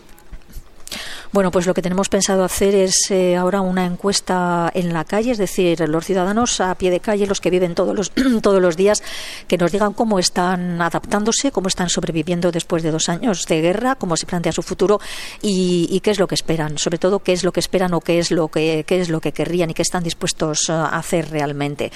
Bueno, 1.32 1.50
pues 1.50 1.64
lo 1.64 1.72
que 1.72 1.80
tenemos 1.80 2.10
pensado 2.10 2.44
hacer 2.44 2.74
es 2.74 3.10
eh, 3.10 3.36
ahora 3.36 3.62
una 3.62 3.86
encuesta 3.86 4.70
en 4.74 4.92
la 4.92 5.04
calle, 5.04 5.30
es 5.30 5.38
decir, 5.38 5.80
los 5.88 6.04
ciudadanos 6.04 6.60
a 6.60 6.74
pie 6.74 6.90
de 6.90 7.00
calle, 7.00 7.26
los 7.26 7.40
que 7.40 7.48
viven 7.48 7.74
todos 7.74 7.96
los, 7.96 8.12
todos 8.42 8.60
los 8.60 8.76
días, 8.76 9.02
que 9.48 9.56
nos 9.56 9.72
digan 9.72 9.94
cómo 9.94 10.18
están 10.18 10.82
adaptándose, 10.82 11.50
cómo 11.50 11.68
están 11.68 11.88
sobreviviendo 11.88 12.52
después 12.52 12.82
de 12.82 12.90
dos 12.90 13.08
años 13.08 13.46
de 13.46 13.62
guerra, 13.62 13.94
cómo 13.94 14.18
se 14.18 14.26
plantea 14.26 14.52
su 14.52 14.62
futuro 14.62 15.00
y, 15.40 16.00
qué 16.00 16.10
es 16.10 16.18
lo 16.18 16.28
que 16.28 16.34
esperan, 16.34 16.76
sobre 16.76 16.98
todo 16.98 17.20
qué 17.20 17.32
es 17.32 17.44
lo 17.44 17.52
que 17.52 17.60
esperan 17.60 17.94
o 17.94 18.02
qué 18.02 18.18
es 18.18 18.30
lo 18.30 18.48
que 18.48 18.84
qué 18.86 19.00
es 19.00 19.08
lo 19.08 19.22
que 19.22 19.32
querrían 19.32 19.70
y 19.70 19.74
qué 19.74 19.82
están 19.82 20.02
dispuestos 20.02 20.68
a 20.68 20.88
hacer 20.98 21.30
realmente. 21.30 21.92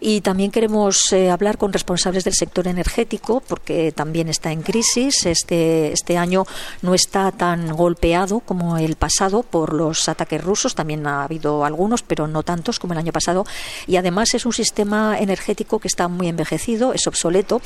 Y 0.00 0.20
también 0.22 0.50
queremos 0.50 1.12
eh, 1.12 1.30
hablar 1.30 1.58
con 1.58 1.72
responsables 1.72 2.24
del 2.24 2.34
sector 2.34 2.66
energético, 2.66 3.40
porque 3.46 3.92
también 3.92 4.28
está 4.28 4.50
en 4.50 4.62
crisis. 4.62 5.26
Este 5.26 5.92
este 5.92 6.18
año 6.18 6.44
no 6.82 6.94
está 6.94 7.30
tan 7.30 7.68
golpeado 7.76 8.40
como 8.40 8.79
el 8.80 8.96
pasado 8.96 9.42
por 9.42 9.72
los 9.72 10.08
ataques 10.08 10.42
rusos, 10.42 10.74
también 10.74 11.06
ha 11.06 11.24
habido 11.24 11.64
algunos, 11.64 12.02
pero 12.02 12.26
no 12.26 12.42
tantos 12.42 12.78
como 12.78 12.92
el 12.94 12.98
año 12.98 13.12
pasado, 13.12 13.46
y 13.86 13.96
además 13.96 14.34
es 14.34 14.46
un 14.46 14.52
sistema 14.52 15.18
energético 15.18 15.78
que 15.78 15.88
está 15.88 16.08
muy 16.08 16.28
envejecido, 16.28 16.92
es 16.92 17.06
obsoleto 17.06 17.60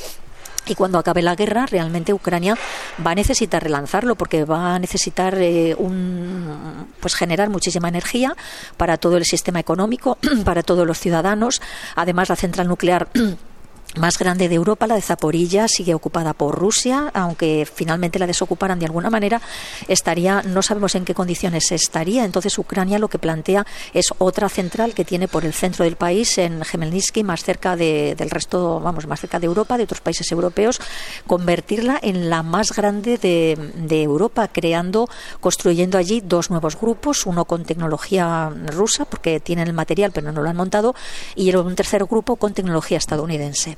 y 0.67 0.75
cuando 0.75 0.97
acabe 0.97 1.21
la 1.21 1.35
guerra, 1.35 1.67
realmente 1.67 2.13
Ucrania 2.13 2.57
va 3.05 3.11
a 3.11 3.15
necesitar 3.15 3.63
relanzarlo 3.63 4.15
porque 4.15 4.45
va 4.45 4.75
a 4.75 4.79
necesitar 4.79 5.35
eh, 5.37 5.75
un, 5.77 6.87
pues 6.99 7.13
generar 7.13 7.49
muchísima 7.49 7.87
energía 7.87 8.35
para 8.77 8.97
todo 8.97 9.17
el 9.17 9.25
sistema 9.25 9.59
económico, 9.59 10.17
para 10.45 10.63
todos 10.63 10.87
los 10.87 10.99
ciudadanos. 10.99 11.61
Además, 11.95 12.29
la 12.29 12.35
central 12.35 12.67
nuclear 12.67 13.07
más 13.97 14.17
grande 14.17 14.47
de 14.47 14.55
Europa, 14.55 14.87
la 14.87 14.95
de 14.95 15.01
Zaporilla, 15.01 15.67
sigue 15.67 15.93
ocupada 15.93 16.33
por 16.33 16.55
Rusia, 16.55 17.11
aunque 17.13 17.67
finalmente 17.71 18.19
la 18.19 18.27
desocuparan 18.27 18.79
de 18.79 18.85
alguna 18.85 19.09
manera, 19.09 19.41
estaría, 19.87 20.41
no 20.43 20.61
sabemos 20.61 20.95
en 20.95 21.05
qué 21.05 21.13
condiciones 21.13 21.71
estaría. 21.71 22.25
Entonces 22.25 22.57
Ucrania 22.57 22.99
lo 22.99 23.07
que 23.07 23.19
plantea 23.19 23.65
es 23.93 24.13
otra 24.17 24.49
central 24.49 24.93
que 24.93 25.05
tiene 25.05 25.27
por 25.27 25.45
el 25.45 25.53
centro 25.53 25.85
del 25.85 25.95
país, 25.95 26.37
en 26.37 26.63
Gemelnitsky, 26.63 27.23
más 27.23 27.43
cerca 27.43 27.75
de, 27.75 28.15
del 28.15 28.29
resto, 28.29 28.79
vamos, 28.79 29.07
más 29.07 29.19
cerca 29.19 29.39
de 29.39 29.47
Europa, 29.47 29.77
de 29.77 29.83
otros 29.83 30.01
países 30.01 30.31
europeos, 30.31 30.79
convertirla 31.25 31.99
en 32.01 32.29
la 32.29 32.43
más 32.43 32.73
grande 32.73 33.17
de, 33.17 33.57
de 33.75 34.03
Europa, 34.03 34.47
creando, 34.47 35.09
construyendo 35.39 35.97
allí 35.97 36.21
dos 36.21 36.49
nuevos 36.49 36.79
grupos, 36.79 37.25
uno 37.25 37.45
con 37.45 37.65
tecnología 37.65 38.51
rusa, 38.67 39.05
porque 39.05 39.39
tienen 39.39 39.67
el 39.67 39.73
material 39.73 40.11
pero 40.11 40.31
no 40.31 40.41
lo 40.41 40.49
han 40.49 40.55
montado, 40.55 40.95
y 41.35 41.55
un 41.55 41.75
tercer 41.75 42.05
grupo 42.05 42.35
con 42.35 42.53
tecnología 42.53 42.97
estadounidense. 42.97 43.77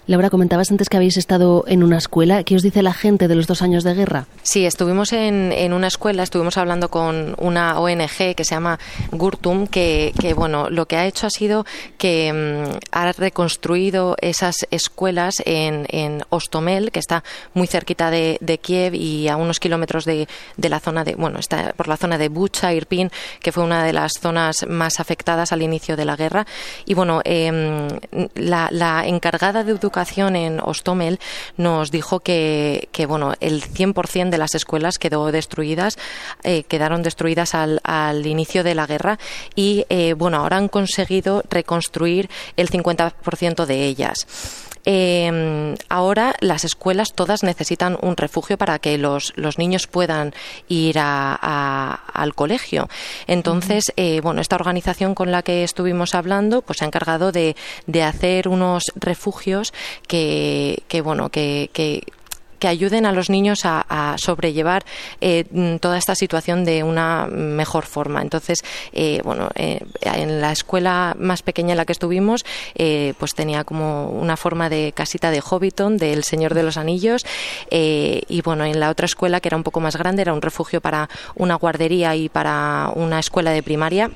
Laura, 0.11 0.29
comentabas 0.29 0.69
antes 0.71 0.89
que 0.89 0.97
habéis 0.97 1.15
estado 1.15 1.63
en 1.67 1.83
una 1.83 1.97
escuela. 1.97 2.43
¿Qué 2.43 2.57
os 2.57 2.63
dice 2.63 2.81
la 2.81 2.91
gente 2.91 3.29
de 3.29 3.35
los 3.35 3.47
dos 3.47 3.61
años 3.61 3.85
de 3.85 3.93
guerra? 3.93 4.25
Sí, 4.43 4.65
estuvimos 4.65 5.13
en, 5.13 5.71
una 5.71 5.87
escuela, 5.87 6.21
estuvimos 6.21 6.57
hablando 6.57 6.89
con 6.91 7.33
una 7.37 7.79
ONG 7.79 8.35
que 8.35 8.43
se 8.43 8.53
llama 8.53 8.77
Gurtum, 9.13 9.67
que, 9.67 10.11
bueno, 10.35 10.69
lo 10.69 10.85
que 10.85 10.97
ha 10.97 11.05
hecho 11.05 11.27
ha 11.27 11.29
sido 11.29 11.65
que 11.97 12.33
mm, 12.33 12.79
ha 12.91 13.13
reconstruido 13.13 14.17
esas 14.19 14.67
escuelas 14.69 15.35
en, 15.45 16.25
Ostomel, 16.27 16.91
que 16.91 16.99
está 16.99 17.23
muy 17.53 17.67
cerquita 17.67 18.11
de, 18.11 18.59
Kiev 18.61 18.95
y 18.95 19.29
a 19.29 19.37
unos 19.37 19.61
kilómetros 19.61 20.03
de, 20.03 20.27
la 20.57 20.81
zona 20.81 21.05
de, 21.05 21.15
bueno, 21.15 21.39
está 21.39 21.71
por 21.77 21.87
la 21.87 21.95
zona 21.95 22.17
de 22.17 22.27
Bucha, 22.27 22.73
Irpin, 22.73 23.09
que 23.39 23.53
fue 23.53 23.63
una 23.63 23.85
de 23.85 23.93
las 23.93 24.11
zonas 24.19 24.65
más 24.67 24.99
afectadas 24.99 25.53
al 25.53 25.61
inicio 25.61 25.95
de 25.95 26.03
la 26.03 26.17
guerra. 26.17 26.45
Y 26.83 26.95
bueno, 26.95 27.21
eh, 27.23 27.87
la, 28.35 28.67
la 28.71 29.07
encargada 29.07 29.63
de 29.63 29.71
educación 29.71 30.00
en 30.35 30.59
Ostomel 30.59 31.19
nos 31.57 31.91
dijo 31.91 32.19
que, 32.19 32.89
que 32.91 33.05
bueno, 33.05 33.33
el 33.39 33.63
100% 33.63 34.29
de 34.29 34.37
las 34.37 34.55
escuelas 34.55 34.97
quedó 34.97 35.31
destruidas, 35.31 35.97
eh, 36.43 36.63
quedaron 36.63 37.03
destruidas 37.03 37.55
al, 37.55 37.79
al, 37.83 38.25
inicio 38.25 38.63
de 38.63 38.75
la 38.75 38.87
guerra 38.87 39.19
y, 39.55 39.85
eh, 39.89 40.13
bueno, 40.13 40.37
ahora 40.37 40.57
han 40.57 40.67
conseguido 40.67 41.43
reconstruir 41.49 42.29
el 42.57 42.69
50% 42.69 43.65
de 43.65 43.85
ellas. 43.85 44.27
Em, 44.85 45.75
ahora 45.89 46.33
las 46.39 46.63
escuelas 46.63 47.13
todas 47.13 47.43
necesitan 47.43 47.97
un 48.01 48.17
refugio 48.17 48.57
para 48.57 48.79
que 48.79 48.97
los, 48.97 49.33
los 49.35 49.57
niños 49.57 49.87
puedan 49.87 50.33
ir 50.67 50.97
al 50.99 52.35
colegio. 52.35 52.89
Entonces, 53.27 53.91
eh, 53.95 54.21
bueno, 54.21 54.41
esta 54.41 54.55
organización 54.55 55.15
con 55.15 55.31
la 55.31 55.43
que 55.43 55.63
estuvimos 55.63 56.15
hablando, 56.15 56.61
pues 56.61 56.79
se 56.79 56.85
ha 56.85 56.87
encargado 56.87 57.31
de, 57.31 57.55
de 57.87 58.03
hacer 58.03 58.47
unos 58.47 58.83
refugios 58.95 59.73
que, 60.07 60.83
que 60.87 61.01
bueno, 61.01 61.29
que, 61.29 61.69
que 61.73 62.03
que 62.61 62.67
ayuden 62.67 63.07
a 63.07 63.11
los 63.11 63.29
niños 63.31 63.61
a, 63.65 64.15
sobrellevar 64.17 64.83
eh, 65.19 65.45
mm, 65.49 65.77
toda 65.77 65.97
esta 65.97 66.13
situación 66.13 66.63
de 66.63 66.83
una 66.83 67.25
mejor 67.25 67.85
forma. 67.85 68.21
Entonces, 68.21 68.59
eh, 68.93 69.19
bueno, 69.23 69.49
eh, 69.55 69.79
en 70.03 70.39
la 70.41 70.51
escuela 70.51 71.15
más 71.17 71.41
pequeña 71.41 71.71
en 71.71 71.77
la 71.77 71.85
que 71.85 71.93
estuvimos, 71.93 72.45
pues 73.17 73.33
tenía 73.33 73.63
como 73.63 74.09
una 74.09 74.37
forma 74.37 74.69
de 74.69 74.93
casita 74.93 75.31
de 75.31 75.41
Hobbiton, 75.41 75.97
del 75.97 76.23
Señor 76.23 76.53
de 76.53 76.63
los 76.63 76.77
Anillos, 76.77 77.25
y 77.71 78.41
bueno, 78.43 78.65
en 78.65 78.79
la 78.79 78.91
otra 78.91 79.05
escuela, 79.05 79.39
que 79.39 79.49
era 79.49 79.57
un 79.57 79.63
poco 79.63 79.79
más 79.79 79.95
grande, 79.95 80.21
era 80.21 80.33
un 80.33 80.41
refugio 80.41 80.81
para 80.81 81.09
una 81.35 81.55
guardería 81.55 82.15
y 82.15 82.29
para 82.29 82.91
una 82.95 83.19
escuela 83.19 83.51
de 83.51 83.63
primaria 83.63 84.11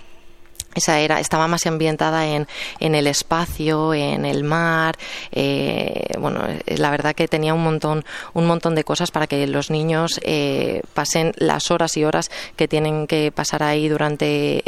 esa 0.76 1.00
era 1.00 1.20
estaba 1.20 1.48
más 1.48 1.66
ambientada 1.66 2.28
en, 2.28 2.48
en 2.80 2.96
el 2.96 3.08
espacio 3.08 3.94
en 3.94 4.26
el 4.26 4.44
mar 4.44 4.96
eh, 5.32 6.06
bueno 6.20 6.46
eh, 6.48 6.78
la 6.78 6.92
verdad 6.92 7.16
que 7.16 7.28
tenía 7.28 7.54
un 7.54 7.64
montón 7.64 8.06
un 8.34 8.46
montón 8.46 8.76
de 8.76 8.84
cosas 8.84 9.10
para 9.12 9.26
que 9.26 9.48
los 9.48 9.72
niños 9.72 10.20
eh, 10.24 10.82
pasen 10.94 11.32
las 11.38 11.72
horas 11.72 11.96
y 11.98 12.04
horas 12.04 12.30
que 12.56 12.68
tienen 12.68 13.08
que 13.08 13.32
pasar 13.32 13.64
ahí 13.64 13.88
durante 13.88 14.64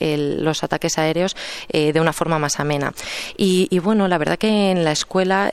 los 0.00 0.62
ataques 0.62 0.98
aéreos 0.98 1.36
de 1.72 2.00
una 2.00 2.12
forma 2.12 2.38
más 2.38 2.60
amena. 2.60 2.92
Y, 3.36 3.78
bueno 3.80 4.08
la 4.08 4.18
verdad 4.18 4.38
que 4.38 4.70
en 4.70 4.84
la 4.84 4.92
escuela 4.92 5.50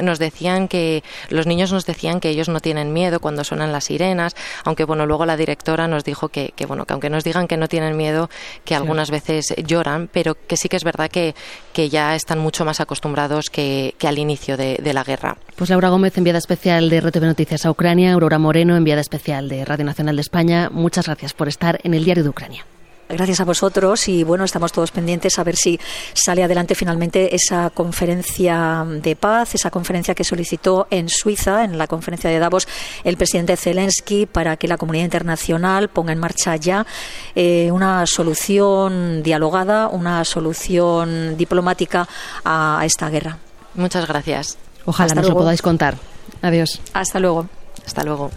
nos 0.00 0.18
decían 0.18 0.66
que 0.68 1.02
los 1.28 1.46
niños 1.46 1.72
nos 1.72 1.84
decían 1.84 2.20
que 2.20 2.30
ellos 2.30 2.48
no 2.48 2.60
tienen 2.60 2.92
miedo 2.92 3.20
cuando 3.20 3.44
suenan 3.44 3.72
las 3.72 3.84
sirenas 3.84 4.34
aunque 4.64 4.84
bueno 4.84 5.04
luego 5.04 5.26
la 5.26 5.36
directora 5.36 5.88
nos 5.88 6.04
dijo 6.04 6.28
que, 6.28 6.52
que 6.56 6.64
bueno 6.64 6.86
que 6.86 6.94
aunque 6.94 7.10
nos 7.10 7.24
digan 7.24 7.48
que 7.48 7.58
no 7.58 7.68
tienen 7.68 7.96
miedo 7.96 8.30
que 8.64 8.74
algunas 8.74 9.09
veces 9.10 9.54
lloran, 9.66 10.08
pero 10.12 10.36
que 10.46 10.56
sí 10.56 10.68
que 10.68 10.76
es 10.76 10.84
verdad 10.84 11.10
que, 11.10 11.34
que 11.72 11.88
ya 11.88 12.14
están 12.14 12.38
mucho 12.38 12.64
más 12.64 12.80
acostumbrados 12.80 13.50
que, 13.50 13.94
al 14.02 14.18
inicio 14.18 14.56
de, 14.56 14.78
de, 14.82 14.92
la 14.92 15.04
guerra. 15.04 15.36
Pues 15.56 15.70
Laura 15.70 15.88
Gómez, 15.88 16.16
enviada 16.18 16.38
especial 16.38 16.90
de 16.90 17.00
RTV 17.00 17.22
Noticias 17.22 17.66
a 17.66 17.70
Ucrania, 17.70 18.12
Aurora 18.12 18.38
Moreno, 18.38 18.76
enviada 18.76 19.00
especial 19.00 19.48
de 19.48 19.64
Radio 19.64 19.84
Nacional 19.84 20.16
de 20.16 20.22
España, 20.22 20.70
muchas 20.70 21.06
gracias 21.06 21.34
por 21.34 21.48
estar 21.48 21.78
en 21.82 21.94
el 21.94 22.04
Diario 22.04 22.24
de 22.24 22.30
Ucrania. 22.30 22.64
Gracias 23.10 23.40
a 23.40 23.44
vosotros 23.44 24.06
y 24.08 24.22
bueno, 24.22 24.44
estamos 24.44 24.72
todos 24.72 24.92
pendientes 24.92 25.38
a 25.38 25.44
ver 25.44 25.56
si 25.56 25.80
sale 26.14 26.44
adelante 26.44 26.76
finalmente 26.76 27.34
esa 27.34 27.70
conferencia 27.70 28.86
de 28.86 29.16
paz, 29.16 29.54
esa 29.56 29.70
conferencia 29.70 30.14
que 30.14 30.22
solicitó 30.22 30.86
en 30.90 31.08
Suiza, 31.08 31.64
en 31.64 31.76
la 31.76 31.88
conferencia 31.88 32.30
de 32.30 32.38
Davos, 32.38 32.68
el 33.02 33.16
presidente 33.16 33.56
Zelensky 33.56 34.26
para 34.26 34.56
que 34.56 34.68
la 34.68 34.78
comunidad 34.78 35.04
internacional 35.04 35.88
ponga 35.88 36.12
en 36.12 36.20
marcha 36.20 36.54
ya 36.56 36.86
eh, 37.34 37.70
una 37.72 38.06
solución 38.06 39.22
dialogada, 39.24 39.88
una 39.88 40.24
solución 40.24 41.36
diplomática 41.36 42.08
a 42.44 42.82
esta 42.84 43.10
guerra. 43.10 43.38
Muchas 43.74 44.06
gracias. 44.06 44.56
Ojalá 44.84 45.14
nos 45.14 45.28
lo 45.28 45.34
podáis 45.34 45.62
contar. 45.62 45.96
Adiós. 46.42 46.80
Hasta 46.92 47.18
luego. 47.18 47.48
Hasta 47.84 48.04
luego. 48.04 48.30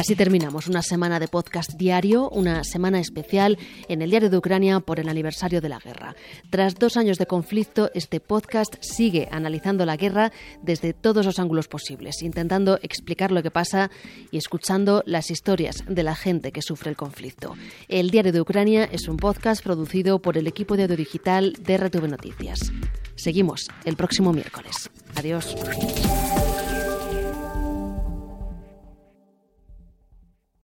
Así 0.00 0.16
terminamos 0.16 0.66
una 0.66 0.80
semana 0.80 1.20
de 1.20 1.28
podcast 1.28 1.74
diario, 1.74 2.30
una 2.30 2.64
semana 2.64 3.00
especial 3.00 3.58
en 3.86 4.00
el 4.00 4.08
Diario 4.08 4.30
de 4.30 4.38
Ucrania 4.38 4.80
por 4.80 4.98
el 4.98 5.10
aniversario 5.10 5.60
de 5.60 5.68
la 5.68 5.78
guerra. 5.78 6.16
Tras 6.48 6.76
dos 6.76 6.96
años 6.96 7.18
de 7.18 7.26
conflicto, 7.26 7.90
este 7.92 8.18
podcast 8.18 8.76
sigue 8.80 9.28
analizando 9.30 9.84
la 9.84 9.98
guerra 9.98 10.32
desde 10.62 10.94
todos 10.94 11.26
los 11.26 11.38
ángulos 11.38 11.68
posibles, 11.68 12.22
intentando 12.22 12.78
explicar 12.80 13.30
lo 13.30 13.42
que 13.42 13.50
pasa 13.50 13.90
y 14.30 14.38
escuchando 14.38 15.02
las 15.04 15.30
historias 15.30 15.84
de 15.86 16.02
la 16.02 16.16
gente 16.16 16.50
que 16.50 16.62
sufre 16.62 16.88
el 16.88 16.96
conflicto. 16.96 17.54
El 17.86 18.08
Diario 18.08 18.32
de 18.32 18.40
Ucrania 18.40 18.84
es 18.90 19.06
un 19.06 19.18
podcast 19.18 19.62
producido 19.62 20.20
por 20.20 20.38
el 20.38 20.46
equipo 20.46 20.78
de 20.78 20.84
audio 20.84 20.96
digital 20.96 21.52
de 21.60 21.76
RTV 21.76 22.08
Noticias. 22.08 22.72
Seguimos 23.16 23.68
el 23.84 23.96
próximo 23.96 24.32
miércoles. 24.32 24.88
Adiós. 25.14 25.54